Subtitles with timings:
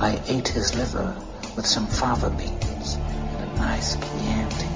[0.00, 1.14] I ate his liver
[1.56, 4.66] with some fava beans and a nice Chianti.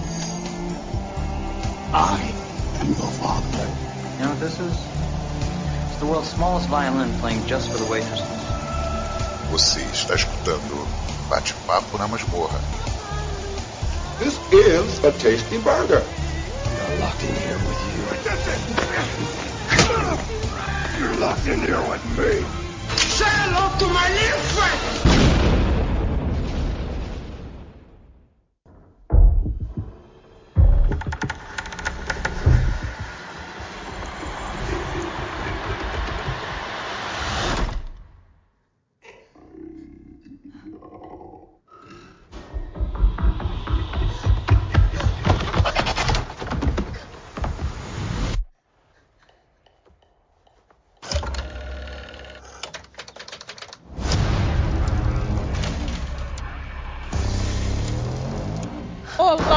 [1.94, 2.20] I
[2.80, 3.66] am your father.
[4.18, 4.76] You know what this is?
[5.88, 8.26] It's the world's smallest violin playing just for the waitresses.
[9.50, 10.86] Você está escutando
[11.30, 12.60] Bate-Papo na Masmorra.
[14.18, 16.04] This is a tasty burger.
[16.04, 18.04] You're locked in here with you.
[21.00, 22.44] You're locked in here with me.
[22.96, 25.03] Say hello to my little friend.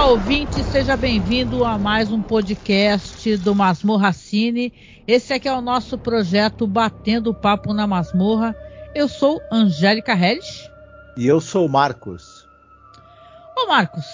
[0.07, 4.71] Olá, ouvinte, seja bem-vindo a mais um podcast do Masmorra Cine.
[5.05, 8.55] Esse aqui é o nosso projeto Batendo Papo na Masmorra.
[8.95, 10.71] Eu sou Angélica Helles.
[11.17, 12.47] E eu sou o Marcos.
[13.53, 14.05] Ô, Marcos,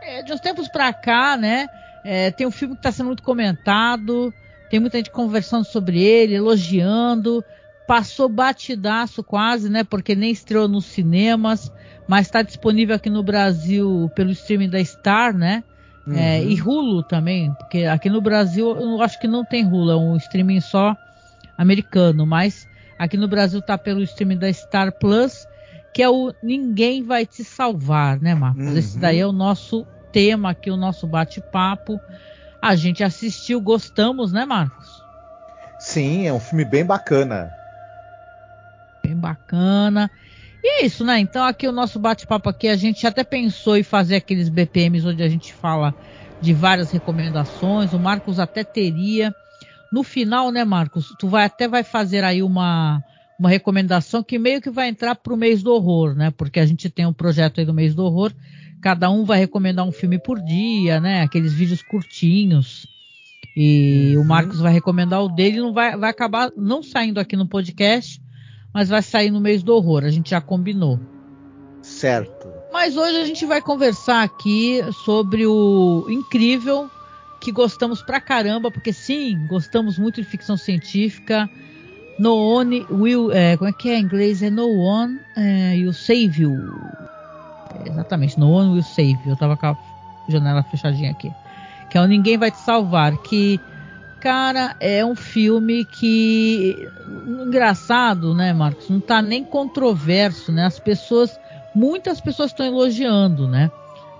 [0.00, 1.68] é, de uns tempos pra cá, né?
[2.04, 4.32] é, tem um filme que está sendo muito comentado,
[4.70, 7.44] tem muita gente conversando sobre ele, elogiando.
[7.86, 9.84] Passou batidaço quase, né?
[9.84, 11.72] Porque nem estreou nos cinemas,
[12.08, 15.62] mas está disponível aqui no Brasil pelo streaming da Star, né?
[16.06, 19.96] É, e Hulu também, porque aqui no Brasil eu acho que não tem Hulu, é
[19.96, 20.94] um streaming só
[21.56, 22.68] americano, mas
[22.98, 25.46] aqui no Brasil tá pelo streaming da Star Plus,
[25.94, 28.66] que é o Ninguém Vai Te Salvar, né, Marcos?
[28.66, 28.76] Uhum.
[28.76, 31.98] Esse daí é o nosso tema aqui, o nosso bate-papo.
[32.60, 35.02] A gente assistiu, gostamos, né, Marcos?
[35.78, 37.50] Sim, é um filme bem bacana.
[39.04, 40.10] Bem bacana.
[40.62, 41.18] E é isso, né?
[41.18, 45.22] Então aqui o nosso bate-papo aqui, a gente até pensou em fazer aqueles BPMs onde
[45.22, 45.94] a gente fala
[46.40, 47.92] de várias recomendações.
[47.92, 49.34] O Marcos até teria.
[49.92, 51.14] No final, né, Marcos?
[51.18, 53.04] Tu vai até vai fazer aí uma,
[53.38, 56.30] uma recomendação que meio que vai entrar pro mês do horror, né?
[56.30, 58.32] Porque a gente tem um projeto aí do mês do horror.
[58.80, 61.22] Cada um vai recomendar um filme por dia, né?
[61.22, 62.86] Aqueles vídeos curtinhos.
[63.56, 67.46] E o Marcos vai recomendar o dele, não vai, vai acabar não saindo aqui no
[67.46, 68.20] podcast,
[68.74, 70.04] mas vai sair no mês do horror.
[70.04, 70.98] A gente já combinou.
[71.80, 72.48] Certo.
[72.72, 76.90] Mas hoje a gente vai conversar aqui sobre o incrível
[77.40, 81.48] que gostamos pra caramba, porque sim, gostamos muito de ficção científica.
[82.18, 84.42] No one will, é, como é que é em inglês?
[84.42, 86.52] É no one é, will save you.
[87.84, 89.32] É, exatamente, no one will save you.
[89.32, 89.76] Eu tava com a
[90.28, 91.30] janela fechadinha aqui.
[91.90, 93.60] Que é o Ninguém Vai Te Salvar, que
[94.24, 96.88] cara, é um filme que
[97.26, 98.88] engraçado, né, Marcos?
[98.88, 100.64] Não tá nem controverso, né?
[100.64, 101.38] As pessoas,
[101.74, 103.70] muitas pessoas estão elogiando, né?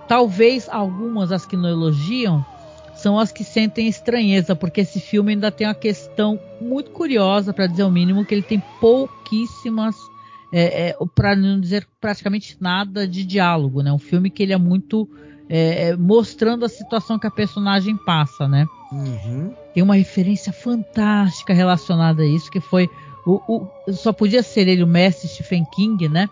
[0.07, 2.45] Talvez algumas as que não elogiam
[2.93, 7.65] são as que sentem estranheza, porque esse filme ainda tem uma questão muito curiosa, para
[7.65, 9.95] dizer o mínimo, que ele tem pouquíssimas,
[10.53, 13.91] é, é, para não dizer praticamente nada de diálogo, né?
[13.91, 15.09] Um filme que ele é muito
[15.49, 18.67] é, é, mostrando a situação que a personagem passa, né?
[18.91, 19.53] Uhum.
[19.73, 22.89] Tem uma referência fantástica relacionada a isso, que foi
[23.25, 26.29] o, o- só podia ser ele o mestre Stephen King, né?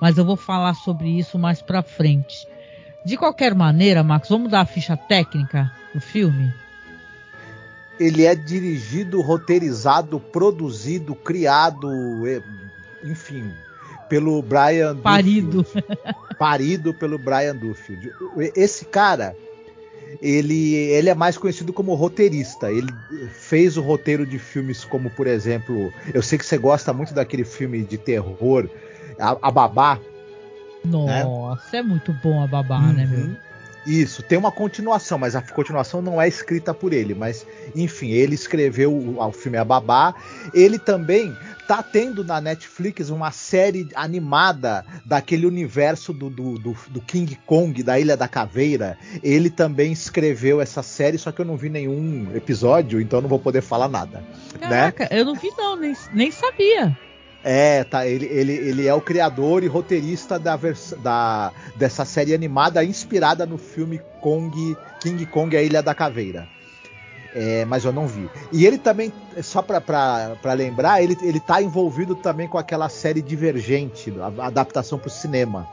[0.00, 2.46] Mas eu vou falar sobre isso mais pra frente.
[3.04, 6.52] De qualquer maneira, Marcos, vamos dar a ficha técnica do filme?
[7.98, 11.88] Ele é dirigido, roteirizado, produzido, criado,
[13.02, 13.52] enfim,
[14.08, 15.62] pelo Brian Parido.
[15.62, 15.86] Duffield.
[16.38, 18.12] Parido pelo Brian Duffield.
[18.54, 19.34] Esse cara,
[20.22, 22.70] ele, ele é mais conhecido como roteirista.
[22.70, 22.92] Ele
[23.32, 27.44] fez o roteiro de filmes como, por exemplo, eu sei que você gosta muito daquele
[27.44, 28.68] filme de terror,
[29.18, 29.98] A, a Babá.
[30.84, 33.10] Nossa, é muito bom a babá, né, Uhum.
[33.26, 33.36] meu?
[33.88, 37.14] Isso, tem uma continuação, mas a continuação não é escrita por ele.
[37.14, 40.14] Mas, enfim, ele escreveu o, o filme A Babá.
[40.52, 41.34] Ele também
[41.66, 47.82] tá tendo na Netflix uma série animada daquele universo do, do, do- do King Kong,
[47.82, 48.98] da Ilha da Caveira.
[49.22, 53.38] Ele também escreveu essa série, só que eu não vi nenhum episódio, então não vou
[53.38, 54.18] poder falar nada.
[54.18, 54.58] né?
[54.60, 56.96] Caraca, eu não vi não, nem, nem sabia.
[57.50, 58.06] É, tá.
[58.06, 60.54] Ele, ele, ele é o criador e roteirista da,
[61.02, 66.46] da dessa série animada inspirada no filme Kong, King Kong a Ilha da Caveira.
[67.34, 68.28] É, mas eu não vi.
[68.52, 69.10] E ele também,
[69.42, 74.98] só pra lembrar, ele, ele tá envolvido também com aquela série Divergente, a, a adaptação
[74.98, 75.66] pro cinema,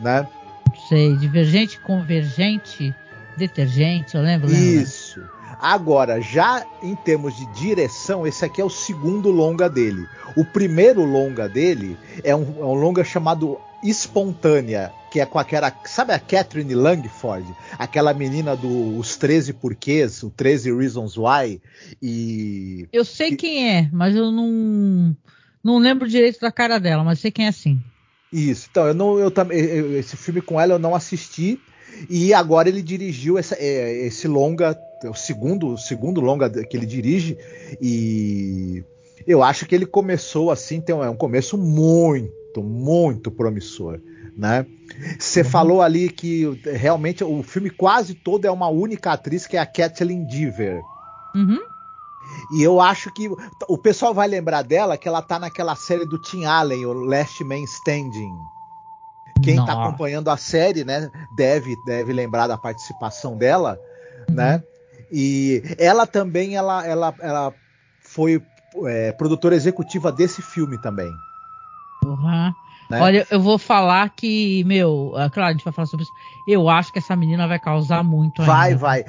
[0.00, 0.28] né?
[0.68, 2.94] Não sei, divergente, convergente,
[3.36, 4.64] detergente, eu lembro, lembro.
[4.64, 5.20] Isso.
[5.60, 10.06] Agora, já em termos de direção, esse aqui é o segundo longa dele.
[10.36, 15.72] O primeiro longa dele é um, é um longa chamado Espontânea, que é com aquela.
[15.84, 17.46] Sabe a Catherine Langford?
[17.78, 21.60] Aquela menina dos do, 13 Porquês, o 13 Reasons Why.
[22.02, 22.88] E.
[22.92, 25.16] Eu sei e, quem é, mas eu não.
[25.62, 27.80] Não lembro direito da cara dela, mas sei quem é sim.
[28.32, 29.18] Isso, então, eu não.
[29.18, 31.60] Eu, eu, esse filme com ela eu não assisti.
[32.10, 36.86] E agora ele dirigiu essa, é, esse longa, o segundo, o segundo longa que ele
[36.86, 37.36] dirige.
[37.80, 38.84] E
[39.26, 44.00] eu acho que ele começou assim, tem um, é um começo muito, muito promissor.
[44.36, 44.66] Né?
[45.18, 45.48] Você uhum.
[45.48, 49.66] falou ali que realmente o filme quase todo é uma única atriz que é a
[49.66, 50.80] Kathleen Dever.
[51.34, 51.58] Uhum.
[52.52, 53.30] E eu acho que
[53.68, 57.42] o pessoal vai lembrar dela que ela tá naquela série do Tim Allen, o Last
[57.44, 58.34] Man Standing.
[59.42, 63.78] Quem está acompanhando a série, né, deve, deve lembrar da participação dela,
[64.28, 64.34] uhum.
[64.34, 64.62] né?
[65.10, 67.54] E ela também, ela, ela, ela
[68.00, 68.42] foi
[68.86, 71.12] é, produtora executiva desse filme também.
[72.04, 72.52] Uhum.
[72.90, 73.00] Né?
[73.00, 76.12] Olha, eu vou falar que, meu, é claro, a gente vai falar sobre isso.
[76.46, 78.42] Eu acho que essa menina vai causar muito.
[78.42, 78.80] Vai, ainda.
[78.80, 79.04] vai.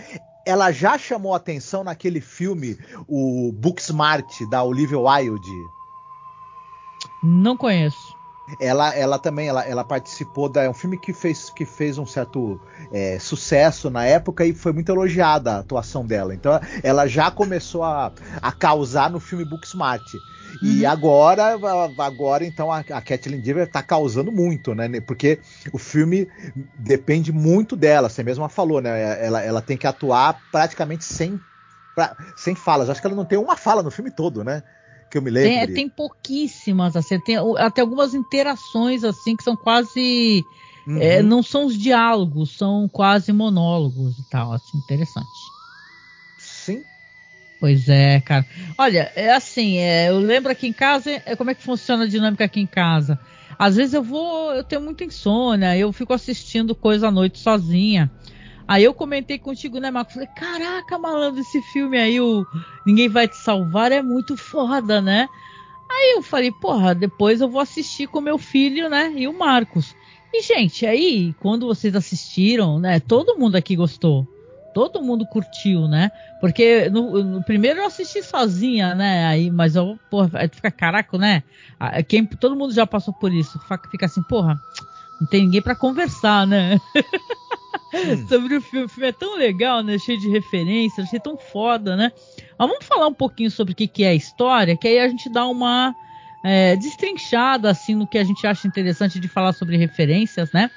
[0.45, 2.77] Ela já chamou atenção naquele filme,
[3.07, 5.51] o Booksmart, da Olivia Wilde.
[7.21, 8.16] Não conheço
[8.59, 12.05] ela, ela também ela, ela participou da é um filme que fez, que fez um
[12.05, 12.59] certo
[12.91, 16.33] é, sucesso na época e foi muito elogiada a atuação dela.
[16.33, 18.11] Então ela já começou a,
[18.41, 20.13] a causar no filme Booksmart.
[20.61, 20.89] E uhum.
[20.89, 21.57] agora,
[21.99, 24.87] agora então a, a Kathleen Dever está causando muito, né?
[25.01, 25.39] Porque
[25.73, 26.27] o filme
[26.79, 28.09] depende muito dela.
[28.09, 29.23] Você mesma falou, né?
[29.25, 31.39] Ela, ela tem que atuar praticamente sem,
[31.93, 32.89] pra, sem falas.
[32.89, 34.63] Acho que ela não tem uma fala no filme todo, né?
[35.09, 35.67] Que eu me lembro.
[35.67, 40.45] Tem, tem pouquíssimas, assim, tem até algumas interações assim que são quase.
[40.85, 41.01] Uhum.
[41.01, 45.51] É, não são os diálogos, são quase monólogos e tal, assim, interessante.
[46.37, 46.85] Sim.
[47.59, 48.45] Pois é, cara.
[48.77, 52.07] Olha, é assim, é, eu lembro aqui em casa, é, como é que funciona a
[52.07, 53.19] dinâmica aqui em casa.
[53.57, 58.11] Às vezes eu vou, eu tenho muita insônia, eu fico assistindo coisa à noite sozinha.
[58.67, 60.11] Aí eu comentei contigo, né, Marco?
[60.11, 62.45] Falei, caraca, malandro, esse filme aí, o
[62.85, 65.29] Ninguém Vai Te Salvar, é muito foda, né?
[65.89, 69.13] Aí eu falei, porra, depois eu vou assistir com meu filho, né?
[69.15, 69.95] E o Marcos.
[70.33, 72.99] E, gente, aí, quando vocês assistiram, né?
[72.99, 74.27] Todo mundo aqui gostou.
[74.73, 76.11] Todo mundo curtiu, né?
[76.39, 79.25] Porque no, no primeiro eu assisti sozinha, né?
[79.25, 81.41] Aí, mas eu, porra, aí fica caraca, né?
[82.07, 83.59] Quem, todo mundo já passou por isso.
[83.89, 84.59] Fica assim, porra,
[85.19, 86.79] não tem ninguém para conversar, né?
[87.93, 88.27] Hum.
[88.27, 88.85] sobre o filme.
[88.85, 89.97] O filme é tão legal, né?
[89.97, 92.11] Cheio de referências, achei tão foda, né?
[92.57, 95.07] Mas vamos falar um pouquinho sobre o que, que é a história, que aí a
[95.07, 95.95] gente dá uma
[96.43, 100.69] é, destrinchada, assim, no que a gente acha interessante de falar sobre referências, né?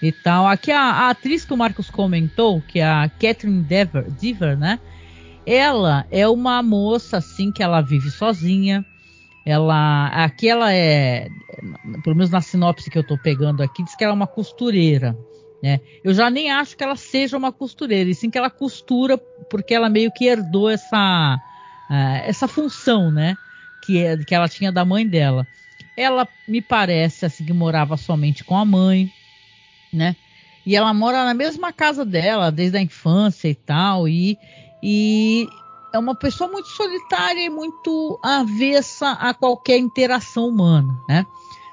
[0.00, 0.46] E tal.
[0.46, 4.78] Aqui a, a atriz que o Marcos comentou, que é a Catherine Dever, Dever, né?
[5.44, 8.84] Ela é uma moça, assim, que ela vive sozinha.
[9.44, 11.28] Ela, aqui ela é,
[12.02, 15.16] pelo menos na sinopse que eu tô pegando aqui, diz que ela é uma costureira.
[15.62, 15.80] Né?
[16.02, 19.16] Eu já nem acho que ela seja uma costureira, e sim que ela costura
[19.48, 21.40] porque ela meio que herdou essa,
[21.90, 23.36] uh, essa função, né?
[23.84, 25.46] Que, é, que ela tinha da mãe dela.
[25.96, 29.08] Ela me parece assim que morava somente com a mãe,
[29.92, 30.16] né?
[30.64, 34.38] E ela mora na mesma casa dela desde a infância e tal, e,
[34.82, 35.46] e
[35.92, 41.26] é uma pessoa muito solitária e muito avessa a qualquer interação humana, né?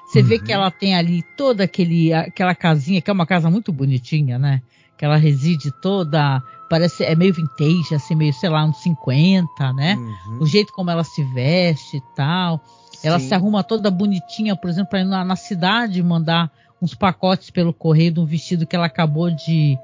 [0.06, 0.26] Você uhum.
[0.26, 4.38] vê que ela tem ali toda aquele, aquela casinha, que é uma casa muito bonitinha,
[4.38, 4.60] né?
[4.98, 9.94] Que ela reside toda, parece, é meio vintage, assim, meio, sei lá, uns 50, né?
[9.94, 10.38] Uhum.
[10.40, 12.60] O jeito como ela se veste e tal.
[12.92, 13.08] Sim.
[13.08, 16.50] Ela se arruma toda bonitinha, por exemplo, para ir na, na cidade mandar
[16.82, 19.78] uns pacotes pelo correio de um vestido que ela acabou de,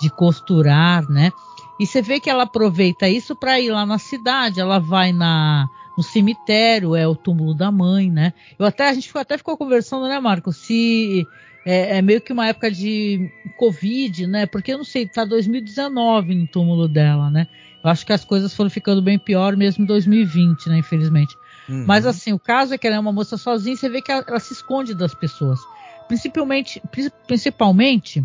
[0.00, 1.30] de costurar, né?
[1.78, 5.68] E você vê que ela aproveita isso para ir lá na cidade, ela vai na
[5.96, 8.32] no cemitério, é o túmulo da mãe, né?
[8.56, 11.26] Eu até, a gente ficou, até ficou conversando, né, Marco, se
[11.66, 14.46] é, é, meio que uma época de Covid, né?
[14.46, 17.48] Porque eu não sei, tá 2019 no túmulo dela, né?
[17.82, 20.78] Eu acho que as coisas foram ficando bem pior mesmo em 2020, né?
[20.78, 21.36] Infelizmente.
[21.68, 21.84] Uhum.
[21.84, 24.24] Mas assim, o caso é que ela é uma moça sozinha, você vê que ela,
[24.26, 25.58] ela se esconde das pessoas.
[26.06, 26.80] Principalmente,
[27.26, 28.24] principalmente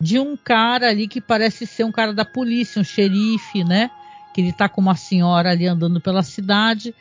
[0.00, 3.90] de um cara ali que parece ser um cara da polícia, um xerife, né?
[4.36, 6.94] que ele tá com uma senhora ali andando pela cidade.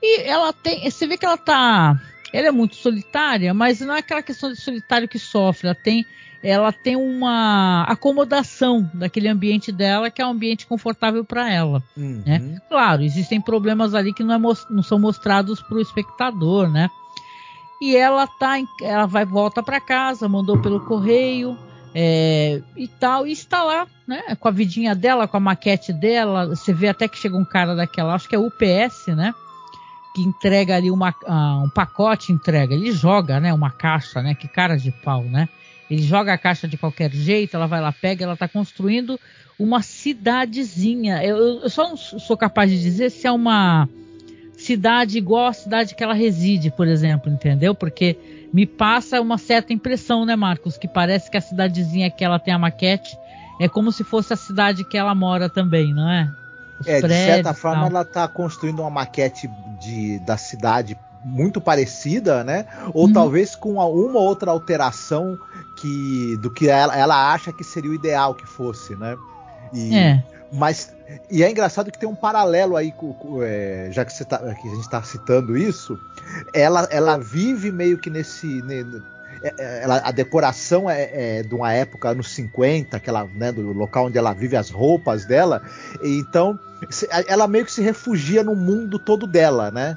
[0.00, 0.88] E ela tem.
[0.88, 2.00] Você vê que ela tá.
[2.32, 5.66] Ela é muito solitária, mas não é aquela questão de solitário que sofre.
[5.66, 6.06] Ela tem,
[6.40, 11.82] ela tem uma acomodação daquele ambiente dela, que é um ambiente confortável para ela.
[11.96, 12.22] Uhum.
[12.24, 12.60] Né?
[12.68, 16.88] Claro, existem problemas ali que não, é, não são mostrados para o espectador, né?
[17.82, 21.58] E ela tá, ela vai volta para casa, mandou pelo correio,
[21.94, 26.46] é, e tal, e está lá, né, com a vidinha dela, com a maquete dela,
[26.46, 29.34] você vê até que chega um cara daquela, acho que é UPS, né,
[30.14, 34.48] que entrega ali uma, uh, um pacote, entrega, ele joga, né, uma caixa, né, que
[34.48, 35.48] cara de pau, né,
[35.90, 39.18] ele joga a caixa de qualquer jeito, ela vai lá, pega, ela está construindo
[39.58, 43.88] uma cidadezinha, eu, eu só não sou capaz de dizer se é uma
[44.58, 47.74] cidade igual a cidade que ela reside, por exemplo, entendeu?
[47.74, 48.16] Porque
[48.52, 50.76] me passa uma certa impressão, né, Marcos?
[50.76, 53.16] Que parece que a cidadezinha que ela tem a maquete
[53.60, 56.30] é como se fosse a cidade que ela mora também, não é?
[56.80, 59.50] Os é, de certa forma ela está construindo uma maquete
[59.80, 62.66] de, da cidade muito parecida, né?
[62.94, 63.12] Ou uhum.
[63.12, 65.36] talvez com uma, uma, outra alteração
[65.76, 69.16] que do que ela, ela acha que seria o ideal que fosse, né?
[69.72, 70.22] E, é.
[70.52, 70.94] Mas
[71.30, 72.94] e é engraçado que tem um paralelo aí,
[73.42, 75.98] é, já que, você tá, que a gente está citando isso,
[76.52, 78.62] ela, ela vive meio que nesse.
[78.62, 78.84] Ne,
[79.42, 83.72] é, é, ela, a decoração é, é, de uma época, anos 50, aquela, né, do
[83.72, 85.62] local onde ela vive, as roupas dela.
[86.02, 86.58] Então,
[87.26, 89.96] ela meio que se refugia no mundo todo dela, né?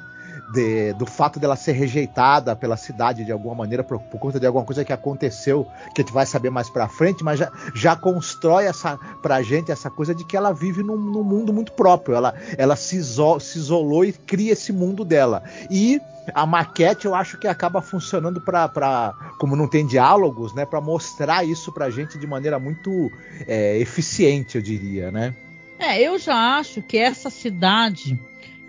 [0.52, 4.46] De, do fato dela ser rejeitada pela cidade de alguma maneira por, por, conta de
[4.46, 7.96] alguma coisa que aconteceu, que a gente vai saber mais pra frente, mas já, já
[7.96, 12.14] constrói essa, pra gente essa coisa de que ela vive num, num mundo muito próprio.
[12.14, 15.42] Ela, ela se, se isolou e cria esse mundo dela.
[15.70, 16.00] E
[16.34, 21.44] a maquete eu acho que acaba funcionando para como não tem diálogos, né, para mostrar
[21.44, 23.10] isso pra gente de maneira muito
[23.46, 25.34] é, eficiente, eu diria, né?
[25.78, 28.18] É, eu já acho que essa cidade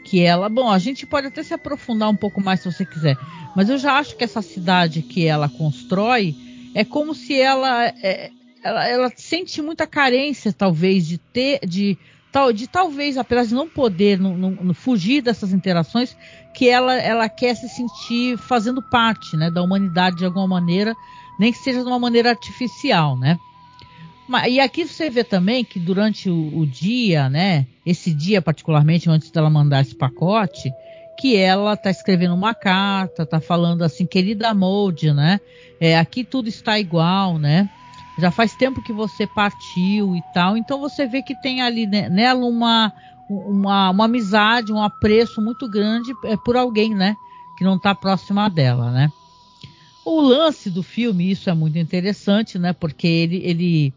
[0.03, 0.50] que ela.
[0.50, 3.17] Bom, a gente pode até se aprofundar um pouco mais se você quiser,
[3.55, 6.36] mas eu já acho que essa cidade que ela constrói
[6.75, 8.31] é como se ela, é,
[8.63, 11.98] ela, ela sente muita carência, talvez, de ter, de
[12.31, 16.17] tal, de talvez, apesar de não poder no fugir dessas interações,
[16.53, 20.95] que ela, ela quer se sentir fazendo parte, né, da humanidade de alguma maneira,
[21.39, 23.38] nem que seja de uma maneira artificial, né?
[24.48, 27.68] E aqui você vê também que durante o, o, dia, né?
[27.86, 30.72] Esse dia particularmente, antes dela mandar esse pacote,
[31.20, 35.39] que ela tá escrevendo uma carta, tá falando assim, querida Molde, né?
[35.80, 37.70] É, aqui tudo está igual, né?
[38.18, 40.56] Já faz tempo que você partiu e tal.
[40.56, 42.94] Então você vê que tem ali né, nela uma,
[43.30, 47.15] uma, uma amizade, um apreço muito grande é, por alguém, né?
[47.58, 49.12] Que não tá próxima dela, né?
[50.06, 52.74] O lance do filme, isso é muito interessante, né?
[52.74, 53.94] Porque ele, ele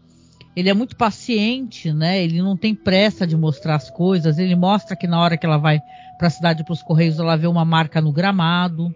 [0.57, 2.23] ele é muito paciente, né?
[2.25, 4.39] Ele não tem pressa de mostrar as coisas.
[4.39, 5.83] Ele mostra que na hora que ela vai
[6.17, 8.95] para a cidade para os correios, ela vê uma marca no gramado,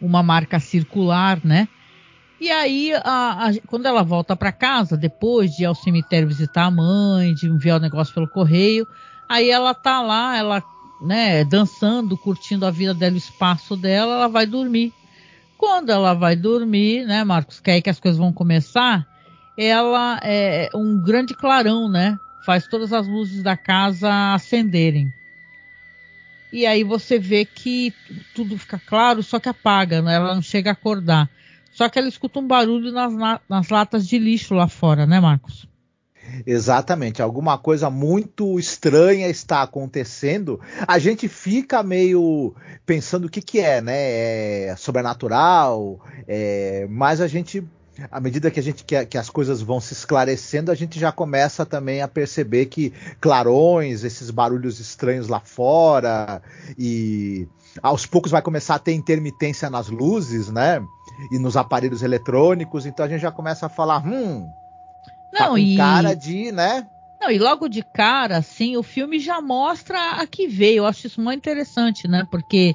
[0.00, 1.68] uma marca circular, né?
[2.40, 6.64] E aí, a, a, quando ela volta para casa, depois de ir ao cemitério visitar
[6.64, 8.86] a mãe, de enviar o negócio pelo correio,
[9.28, 10.62] aí ela tá lá, ela,
[11.02, 14.94] né, dançando, curtindo a vida dela, o espaço dela, ela vai dormir.
[15.58, 19.06] Quando ela vai dormir, né, Marcos, que é aí que as coisas vão começar,
[19.56, 22.18] ela é um grande clarão, né?
[22.44, 25.12] Faz todas as luzes da casa acenderem.
[26.52, 27.94] E aí você vê que
[28.34, 30.14] tudo fica claro, só que apaga, né?
[30.14, 31.30] ela não chega a acordar.
[31.72, 35.66] Só que ela escuta um barulho nas, nas latas de lixo lá fora, né, Marcos?
[36.46, 40.60] Exatamente, alguma coisa muito estranha está acontecendo.
[40.86, 42.54] A gente fica meio
[42.84, 44.66] pensando o que, que é, né?
[44.66, 46.86] É sobrenatural, é...
[46.90, 47.64] mas a gente
[48.10, 51.12] à medida que a gente que, que, as coisas vão se esclarecendo, a gente já
[51.12, 56.42] começa também a perceber que clarões, esses barulhos estranhos lá fora,
[56.78, 57.46] e
[57.82, 60.82] aos poucos vai começar a ter intermitência nas luzes, né?
[61.30, 64.48] E nos aparelhos eletrônicos, então a gente já começa a falar, hum,
[65.32, 65.76] tá não, tá e...
[65.76, 66.86] cara de, né?
[67.20, 70.78] Não, e logo de cara, assim, o filme já mostra a que veio.
[70.78, 72.26] Eu acho isso muito interessante, né?
[72.28, 72.74] Porque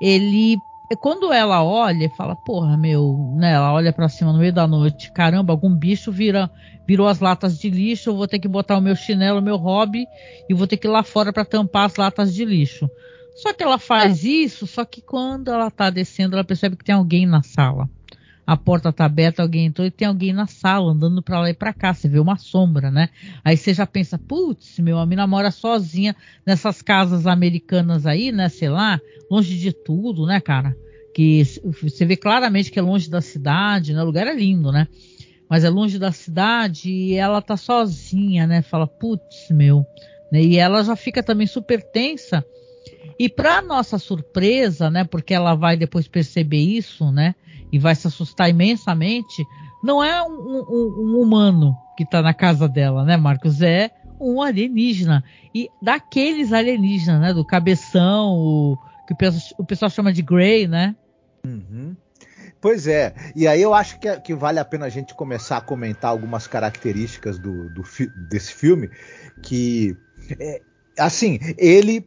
[0.00, 0.56] ele
[0.96, 3.52] quando ela olha e fala, porra, meu, né?
[3.52, 6.50] Ela olha para cima no meio da noite, caramba, algum bicho vira,
[6.86, 9.56] virou as latas de lixo, eu vou ter que botar o meu chinelo, o meu
[9.56, 10.06] hobby,
[10.48, 12.90] e vou ter que ir lá fora para tampar as latas de lixo.
[13.36, 14.28] Só que ela faz é.
[14.28, 17.88] isso, só que quando ela tá descendo, ela percebe que tem alguém na sala.
[18.50, 21.54] A porta tá aberta, alguém entrou e tem alguém na sala, andando para lá e
[21.54, 21.94] para cá.
[21.94, 23.08] Você vê uma sombra, né?
[23.44, 28.48] Aí você já pensa, putz, meu, a mina mora sozinha nessas casas americanas aí, né?
[28.48, 30.76] Sei lá, longe de tudo, né, cara?
[31.14, 31.44] Que
[31.80, 34.02] você vê claramente que é longe da cidade, né?
[34.02, 34.88] O lugar é lindo, né?
[35.48, 38.62] Mas é longe da cidade e ela tá sozinha, né?
[38.62, 39.86] Fala, putz, meu.
[40.32, 40.42] Né?
[40.42, 42.44] E ela já fica também super tensa.
[43.16, 45.04] E para nossa surpresa, né?
[45.04, 47.36] Porque ela vai depois perceber isso, né?
[47.72, 49.46] E vai se assustar imensamente.
[49.82, 53.62] Não é um, um, um humano que tá na casa dela, né, Marcos?
[53.62, 55.24] É um alienígena.
[55.54, 57.34] E daqueles alienígenas, né?
[57.34, 60.94] Do cabeção, o, que o pessoal, o pessoal chama de Grey, né?
[61.44, 61.96] Uhum.
[62.60, 65.60] Pois é, e aí eu acho que, que, vale a pena a gente começar a
[65.62, 67.82] comentar algumas características do, do
[68.28, 68.90] desse filme,
[69.42, 69.96] que
[70.38, 70.60] é,
[70.98, 72.06] assim, ele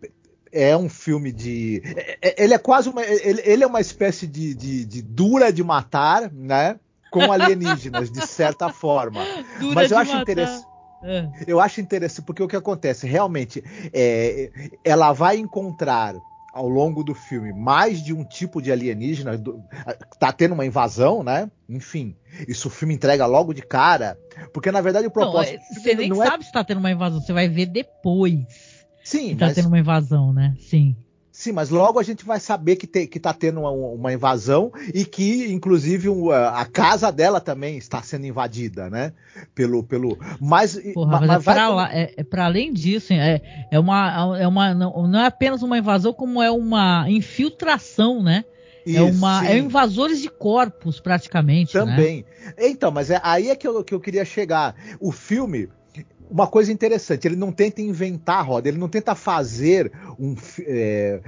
[0.54, 1.82] é um filme de.
[1.84, 3.04] É, é, ele é quase uma.
[3.04, 6.80] Ele, ele é uma espécie de, de, de, dura de matar, né?
[7.12, 9.26] Com alienígenas, de certa forma.
[9.60, 10.68] Dura Mas eu acho interessante.
[11.04, 11.30] É.
[11.46, 14.50] Eu acho interessante porque o que acontece realmente é,
[14.86, 16.16] ela vai encontrar
[16.54, 19.62] ao longo do filme mais de um tipo de alienígena, do,
[20.20, 21.52] tá tendo uma invasão, né?
[21.68, 22.16] Enfim,
[22.48, 24.18] isso o filme entrega logo de cara,
[24.54, 25.60] porque na verdade o propósito.
[25.60, 26.46] Não, você nem não sabe é...
[26.46, 28.46] se tá tendo uma invasão, você vai ver depois.
[29.04, 29.56] Sim, tá mas...
[29.56, 30.56] tendo uma invasão, né?
[30.60, 30.96] Sim.
[31.34, 34.72] Sim, mas logo a gente vai saber que, te, que tá tendo uma, uma, invasão
[34.94, 39.14] e que, inclusive, a casa dela também está sendo invadida, né?
[39.56, 39.84] Pelo.
[39.84, 43.42] pelo mas, Porra, mas, mas é, pra lá, é, é para além disso, é,
[43.72, 44.38] é uma.
[44.40, 48.46] É uma não, não é apenas uma invasão, como é uma infiltração, né?
[48.86, 51.86] É Isso, é uma é invasores de corpos praticamente né?
[51.86, 52.54] também né?
[52.68, 55.70] então mas é aí é que eu, que eu queria chegar o filme
[56.34, 61.20] uma coisa interessante, ele não tenta inventar a roda, ele não tenta fazer um, é,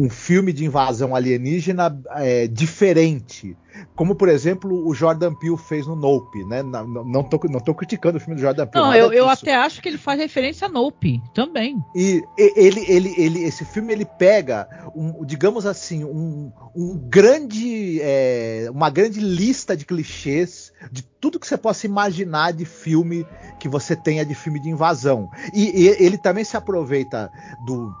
[0.00, 3.54] um filme de invasão alienígena é, diferente.
[3.94, 6.62] Como, por exemplo, o Jordan Peele fez no Nope, né?
[6.62, 8.84] Não, não, tô, não tô criticando o filme do Jordan Peele.
[8.84, 11.76] Não, eu, eu até acho que ele faz referência a Nope também.
[11.94, 14.66] E ele, ele, ele, esse filme ele pega,
[14.96, 21.46] um, digamos assim, um, um grande, é, uma grande lista de clichês de tudo que
[21.46, 23.26] você possa imaginar de filme
[23.58, 25.28] que você tenha de filme de invasão.
[25.52, 27.30] E, e ele também se aproveita
[27.66, 27.94] do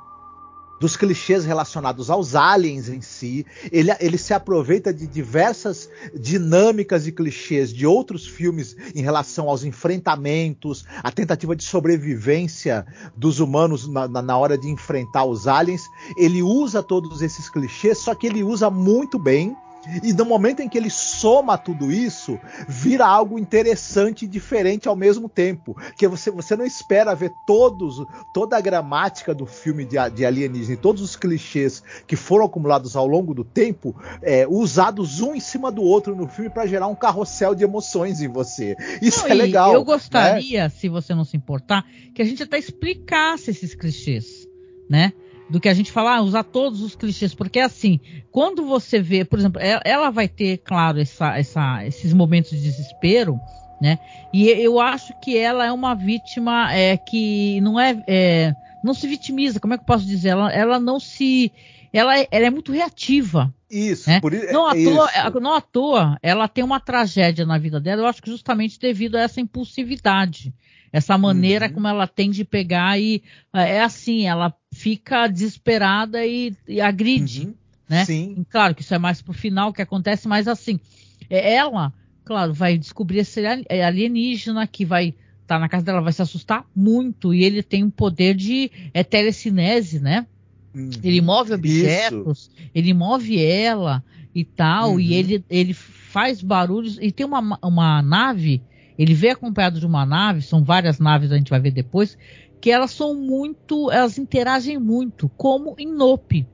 [0.80, 3.46] dos clichês relacionados aos aliens em si.
[3.70, 9.62] Ele, ele se aproveita de diversas dinâmicas e clichês de outros filmes em relação aos
[9.62, 15.82] enfrentamentos, a tentativa de sobrevivência dos humanos na, na hora de enfrentar os aliens.
[16.16, 19.54] Ele usa todos esses clichês, só que ele usa muito bem
[20.02, 24.96] e no momento em que ele soma tudo isso, vira algo interessante e diferente ao
[24.96, 25.76] mesmo tempo.
[25.96, 30.74] Que você, você não espera ver todos, toda a gramática do filme de, de alienígena
[30.74, 35.40] e todos os clichês que foram acumulados ao longo do tempo, é, usados um em
[35.40, 38.76] cima do outro no filme para gerar um carrossel de emoções em você.
[39.00, 39.72] Isso não, é legal.
[39.72, 40.68] Eu gostaria, né?
[40.68, 44.46] se você não se importar, que a gente até explicasse esses clichês,
[44.88, 45.12] né?
[45.50, 47.98] Do que a gente falar, ah, usar todos os clichês, porque é assim,
[48.30, 53.38] quando você vê, por exemplo, ela vai ter, claro, essa, essa, esses momentos de desespero,
[53.80, 53.98] né?
[54.32, 59.08] E eu acho que ela é uma vítima é, que não é, é, não se
[59.08, 60.30] vitimiza, como é que eu posso dizer?
[60.30, 61.50] Ela, ela não se,
[61.92, 63.52] ela, é, ela é muito reativa.
[63.68, 64.20] Isso, né?
[64.20, 64.90] por não, à isso.
[64.90, 68.78] Toa, não à toa, ela tem uma tragédia na vida dela, eu acho que justamente
[68.78, 70.52] devido a essa impulsividade.
[70.92, 71.72] Essa maneira uhum.
[71.72, 73.22] como ela tem de pegar e
[73.54, 77.54] é assim, ela fica desesperada e, e agride, uhum.
[77.88, 78.04] né?
[78.04, 78.34] Sim.
[78.38, 80.80] E, claro que isso é mais pro final que acontece, mas assim,
[81.28, 81.92] é, ela,
[82.24, 86.22] claro, vai descobrir esse é, alienígena que vai estar tá na casa dela, vai se
[86.22, 90.26] assustar muito e ele tem um poder de é, telecinese, né?
[90.74, 90.90] Uhum.
[91.02, 92.50] Ele move objetos, isso.
[92.74, 94.02] ele move ela
[94.34, 95.00] e tal, uhum.
[95.00, 98.60] e ele, ele faz barulhos e tem uma, uma nave
[99.00, 102.18] ele vê acompanhado de uma nave, são várias naves, a gente vai ver depois,
[102.60, 106.46] que elas são muito, elas interagem muito, como em Nope.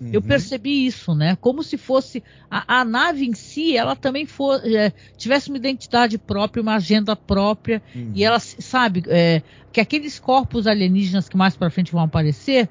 [0.00, 0.08] Uhum.
[0.10, 1.36] Eu percebi isso, né?
[1.38, 6.16] Como se fosse a, a nave em si, ela também for, é, tivesse uma identidade
[6.16, 8.12] própria, uma agenda própria, uhum.
[8.14, 12.66] e ela sabe é, que aqueles corpos alienígenas que mais para frente vão aparecer,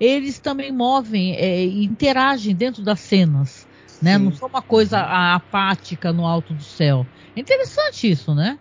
[0.00, 3.68] eles também movem é, e interagem dentro das cenas,
[4.02, 4.18] né?
[4.18, 7.06] Não são uma coisa apática no alto do céu.
[7.36, 8.58] É interessante isso, né?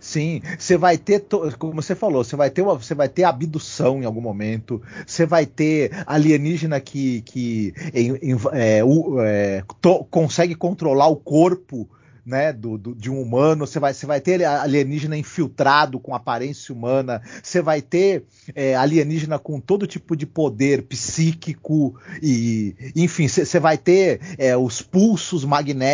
[0.00, 1.26] Sim, você vai ter,
[1.58, 5.26] como você falou, você vai ter uma, você vai ter abdução em algum momento, você
[5.26, 11.86] vai ter alienígena que, que em, em, é, é, to, consegue controlar o corpo
[12.30, 16.72] né, do, do, de um humano, você vai, você vai ter alienígena infiltrado com aparência
[16.72, 23.58] humana, você vai ter é, alienígena com todo tipo de poder psíquico e, enfim, você
[23.58, 25.44] vai ter é, os pulsos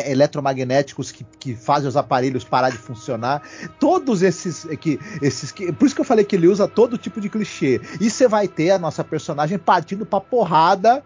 [0.06, 3.42] eletromagnéticos que, que fazem os aparelhos parar de funcionar,
[3.80, 7.18] todos esses que, esses que, por isso que eu falei que ele usa todo tipo
[7.18, 7.80] de clichê.
[7.98, 11.02] E você vai ter a nossa personagem partindo para porrada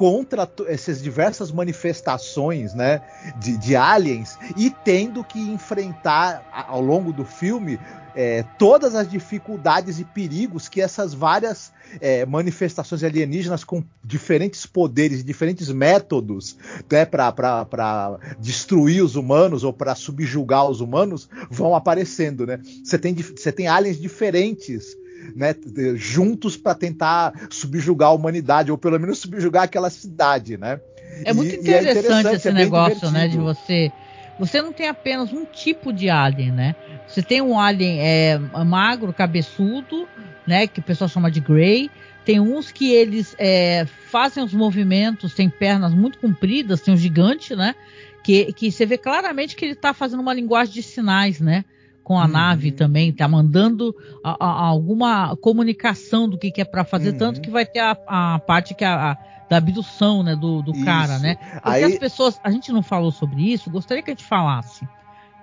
[0.00, 3.02] contra essas diversas manifestações né,
[3.38, 7.78] de, de, aliens e tendo que enfrentar ao longo do filme
[8.14, 15.20] é, todas as dificuldades e perigos que essas várias é, manifestações alienígenas com diferentes poderes
[15.20, 16.56] e diferentes métodos
[16.90, 22.46] né, para destruir os humanos ou para subjugar os humanos vão aparecendo.
[22.46, 22.58] Né?
[22.82, 24.96] Você tem, você tem aliens diferentes
[25.34, 25.54] né,
[25.96, 30.80] juntos para tentar subjugar a humanidade, ou pelo menos subjugar aquela cidade, né?
[31.24, 33.26] É muito E- e é interessante, interessante, esse é negócio, né?
[33.26, 33.42] De divertido.
[33.44, 33.92] você.
[34.38, 36.74] Você não tem apenas um tipo de alien, né?
[37.06, 40.08] Você tem um alien é, magro, cabeçudo,
[40.46, 40.66] né?
[40.66, 41.90] Que o pessoal chama de Grey.
[42.24, 47.54] Tem uns que eles é, fazem os movimentos, tem pernas muito compridas, tem um gigante,
[47.54, 47.74] né?
[48.22, 51.64] Que, que você vê claramente que ele tá fazendo uma linguagem de sinais, né?
[52.10, 52.28] Com a Uhum.
[52.32, 53.94] nave também, tá mandando
[54.24, 57.18] a- a- alguma comunicação do que, que é para fazer, Uhum.
[57.18, 59.16] tanto que vai ter a, a parte que a,
[59.48, 60.34] da abdução, né?
[60.34, 61.36] Do, do cara, né?
[61.36, 64.84] Porque Aí- as pessoas, a gente não falou sobre isso, gostaria que a gente falasse.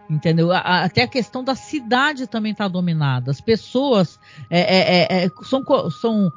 [0.09, 0.49] Entendeu?
[0.51, 3.31] Até a questão da cidade também está dominada.
[3.31, 6.29] As pessoas é, é, é, é, são, são.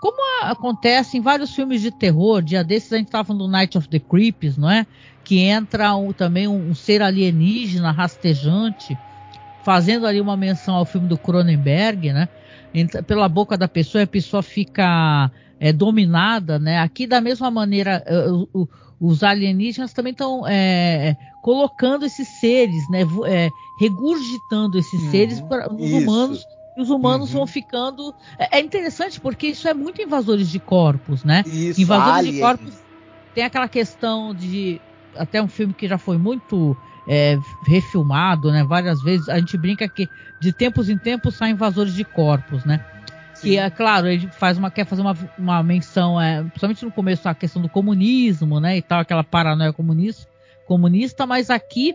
[0.00, 3.76] Como acontece em vários filmes de terror, dia desses a gente estava falando do Night
[3.76, 4.86] of the Creeps, não é?
[5.22, 8.96] Que entra um- também um, um ser alienígena rastejante,
[9.64, 12.28] fazendo ali uma menção ao filme do Cronenberg, né?
[12.72, 16.78] Entra pela boca da pessoa a pessoa fica é, dominada, né?
[16.78, 18.68] Aqui da mesma maneira, eh, o- o-
[19.00, 20.42] os alienígenas também estão
[21.40, 23.00] colocando esses seres, né?
[23.26, 26.48] é, regurgitando esses Uhum, seres para os humanos.
[26.76, 27.38] E os humanos Uhum.
[27.38, 28.14] vão ficando.
[28.38, 31.44] É, é interessante porque isso é muito invasores de corpos, né?
[31.46, 32.40] Isso, invasores de aliens.
[32.40, 32.84] corpos
[33.32, 34.82] tem aquela questão de
[35.14, 38.64] até um filme que já foi muito é, refilmado, né?
[38.64, 40.08] Várias vezes a gente brinca que
[40.40, 42.84] de tempos em tempos saem invasores de corpos, né?
[43.40, 47.28] Que é claro, ele faz uma quer fazer uma, uma menção, é, principalmente no começo
[47.28, 48.76] a questão do comunismo, né?
[48.76, 50.26] E tal, aquela paranoia comunista,
[50.66, 51.94] comunista, mas aqui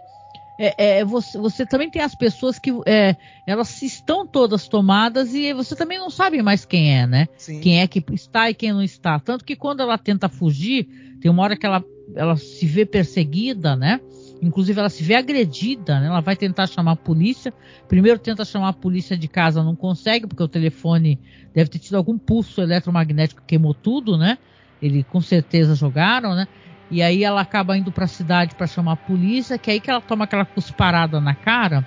[0.60, 3.16] é, é, você, você também tem as pessoas que é,
[3.48, 7.30] elas estão todas tomadas e você também não sabe mais quem é, né?
[7.38, 7.62] Sim.
[7.62, 9.18] quem é que está e quem não está.
[9.20, 10.86] Tanto que quando ela tenta fugir,
[11.22, 11.82] tem uma hora que ela,
[12.14, 14.02] ela se vê perseguida, né?
[14.42, 16.08] Inclusive ela se vê agredida, né?
[16.08, 17.54] Ela vai tentar chamar a polícia.
[17.88, 21.20] Primeiro tenta chamar a polícia de casa, não consegue, porque o telefone
[21.54, 24.38] deve ter tido algum pulso eletromagnético que queimou tudo, né?
[24.82, 26.48] Ele com certeza jogaram, né?
[26.90, 29.82] E aí ela acaba indo para a cidade para chamar a polícia, que é aí
[29.82, 31.86] que ela toma aquela cusparada na cara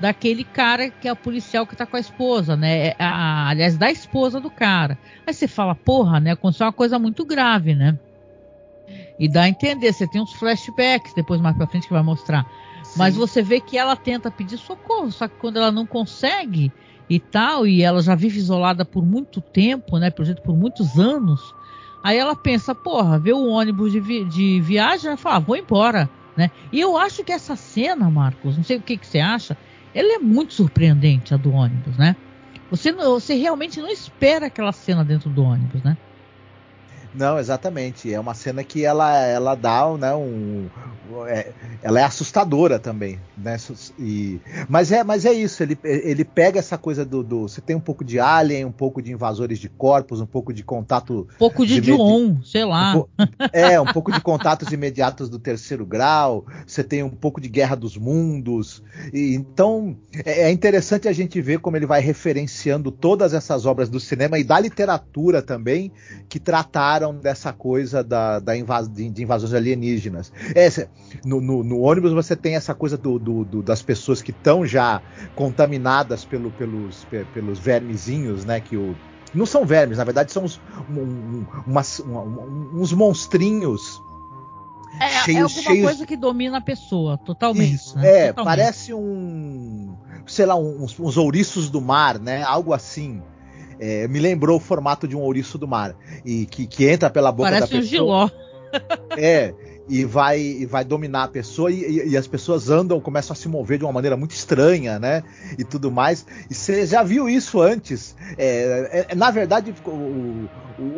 [0.00, 2.88] daquele cara que é o policial que tá com a esposa, né?
[2.88, 4.98] É, a- aliás, da esposa do cara.
[5.26, 6.32] Aí você fala, porra, né?
[6.32, 7.98] Aconteceu uma coisa muito grave, né?
[9.20, 12.46] E dá a entender, você tem uns flashbacks depois mais pra frente que vai mostrar.
[12.96, 16.72] Mas você vê que ela tenta pedir socorro, só que quando ela não consegue
[17.08, 20.10] e tal, e ela já vive isolada por muito tempo, né?
[20.10, 21.54] Por exemplo, por muitos anos.
[22.02, 25.56] Aí ela pensa, porra, vê o ônibus de, vi- de viagem, ela fala, ah, vou
[25.56, 26.50] embora, né?
[26.72, 29.56] E eu acho que essa cena, Marcos, não sei o que, que você acha,
[29.92, 32.16] ela é muito surpreendente, a do ônibus, né?
[32.70, 35.98] Você, você realmente não espera aquela cena dentro do ônibus, né?
[37.12, 38.12] Não, exatamente.
[38.12, 40.68] É uma cena que ela, ela dá, né, um,
[41.26, 43.56] é- ela é assustadora também, né?
[43.98, 45.62] E, mas é, mas é isso.
[45.62, 49.02] Ele, ele pega essa coisa do, do, você tem um pouco de alien, um pouco
[49.02, 52.96] de invasores de corpos, um pouco de contato, Um pouco de, De John, sei lá.
[52.96, 53.04] um
[53.52, 56.44] é, um pouco de contatos imediatos do terceiro grau.
[56.66, 58.82] Você tem um pouco de Guerra dos Mundos.
[59.12, 63.88] E, então é, é interessante a gente ver como ele vai referenciando todas essas obras
[63.88, 65.92] do cinema e da literatura também
[66.28, 70.32] que trataram dessa coisa da, da invas- de, de invasões alienígenas.
[70.54, 70.68] É,
[71.24, 74.64] no, no- no ônibus você tem essa coisa do- do- do- das pessoas que estão
[74.66, 75.02] já
[75.34, 78.60] contaminadas pelo- pelos, pe- pelos vermezinhos, né?
[78.60, 78.96] Que o,
[79.32, 84.02] não são vermes, na verdade são uns, um- um- umas- um- uns monstrinhos
[85.00, 87.74] É, é cheios- alguma cheios- coisa que domina a pessoa, totalmente.
[87.74, 88.08] Isso, né?
[88.08, 88.56] é, Totalmente.
[88.58, 92.42] parece um, sei lá, uns, uns ouriços do mar, né?
[92.42, 93.22] Algo assim.
[93.80, 97.32] É, me lembrou o formato de um ouriço do mar e que, que entra pela
[97.32, 98.28] boca Parece da um pessoa.
[98.28, 98.30] giló.
[99.18, 99.52] É,
[99.88, 103.36] e vai, e vai dominar a pessoa e, e- e as pessoas andam, começam a
[103.36, 105.24] se mover de uma maneira muito estranha, né?
[105.58, 106.24] E tudo mais.
[106.48, 108.14] E você já viu isso antes?
[108.38, 110.48] É, é- na verdade, o, o,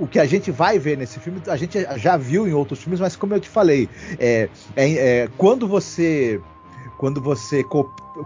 [0.03, 3.01] o que a gente vai ver nesse filme, a gente já viu em outros filmes,
[3.01, 4.93] mas como eu te falei, é, é-
[5.23, 6.39] é, quando você
[6.99, 7.65] quando você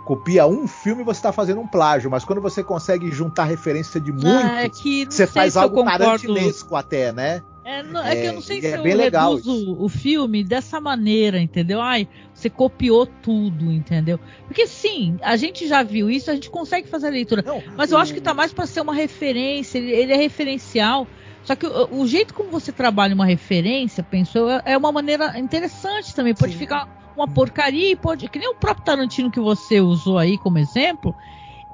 [0.05, 4.11] copia um filme, você está fazendo um plágio, mas quando você consegue juntar referência de
[4.13, 7.43] muitos, Ah, é que você faz algo tarantinesco até, né?
[7.65, 9.89] É, não- é que eu não sei É, se é eu bem legal reduzo o
[9.89, 11.81] filme dessa maneira, entendeu?
[11.81, 14.21] Ai, você copiou tudo, entendeu?
[14.47, 17.43] Porque sim, a gente já viu isso, a gente consegue fazer a leitura.
[17.45, 20.17] Não, Mas eu o- acho que tá mais para ser uma referência, ele, ele é
[20.17, 21.09] referencial.
[21.43, 24.93] Só que o, o jeito como você trabalha uma referência, penso eu, é- é uma
[24.93, 26.35] maneira interessante também.
[26.35, 26.59] Pode Sim.
[26.59, 28.29] ficar uma porcaria e pode.
[28.29, 31.15] Que nem o próprio Tarantino que você usou aí como exemplo.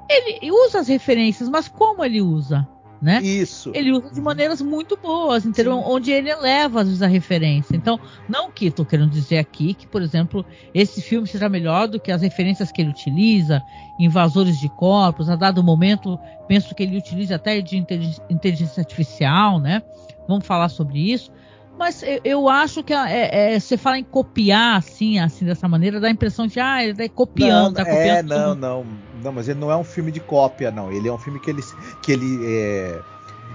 [0.09, 2.69] Ele usa as referências, mas como ele usa?
[3.01, 3.21] Né?
[3.21, 3.73] Isso.
[3.75, 5.75] Ele usa de maneiras muito boas, entendeu?
[5.75, 5.83] Sim.
[5.87, 7.75] Onde ele eleva às vezes a referência.
[7.75, 11.99] Então, não que estou querendo dizer aqui que, por exemplo, esse filme seja melhor do
[11.99, 13.61] que as referências que ele utiliza,
[13.99, 19.59] invasores de corpos, a dado momento, penso que ele utiliza até de intelig- inteligência artificial,
[19.59, 19.83] né?
[20.29, 21.33] Vamos falar sobre isso.
[21.79, 26.01] Mas eu, eu acho que é, é, você fala em copiar assim, assim dessa maneira,
[26.01, 28.29] dá a impressão de ah, ele tá copiando, não, tá é, copiando.
[28.29, 28.61] não, tudo.
[28.61, 28.87] não,
[29.23, 30.93] não, mas ele não é um filme de cópia, não.
[30.93, 31.63] Ele é um filme que ele,
[32.03, 33.01] que ele, é,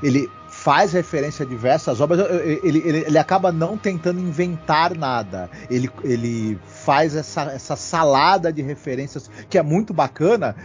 [0.02, 2.20] ele faz referência a diversas obras.
[2.64, 5.50] Ele, ele, ele acaba não tentando inventar nada.
[5.70, 10.56] Ele, ele faz essa, essa salada de referências que é muito bacana,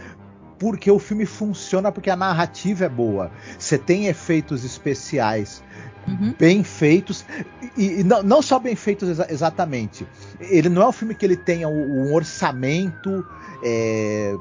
[0.57, 3.31] porque o filme funciona porque a narrativa é boa.
[3.57, 5.63] Você tem efeitos especiais
[6.07, 6.33] Uhum.
[6.37, 7.25] bem feitos
[7.77, 10.05] e, e não, não só bem feitos exa- exatamente.
[10.39, 13.25] Ele não é um filme que ele tenha um, orçamento
[13.63, 14.35] é,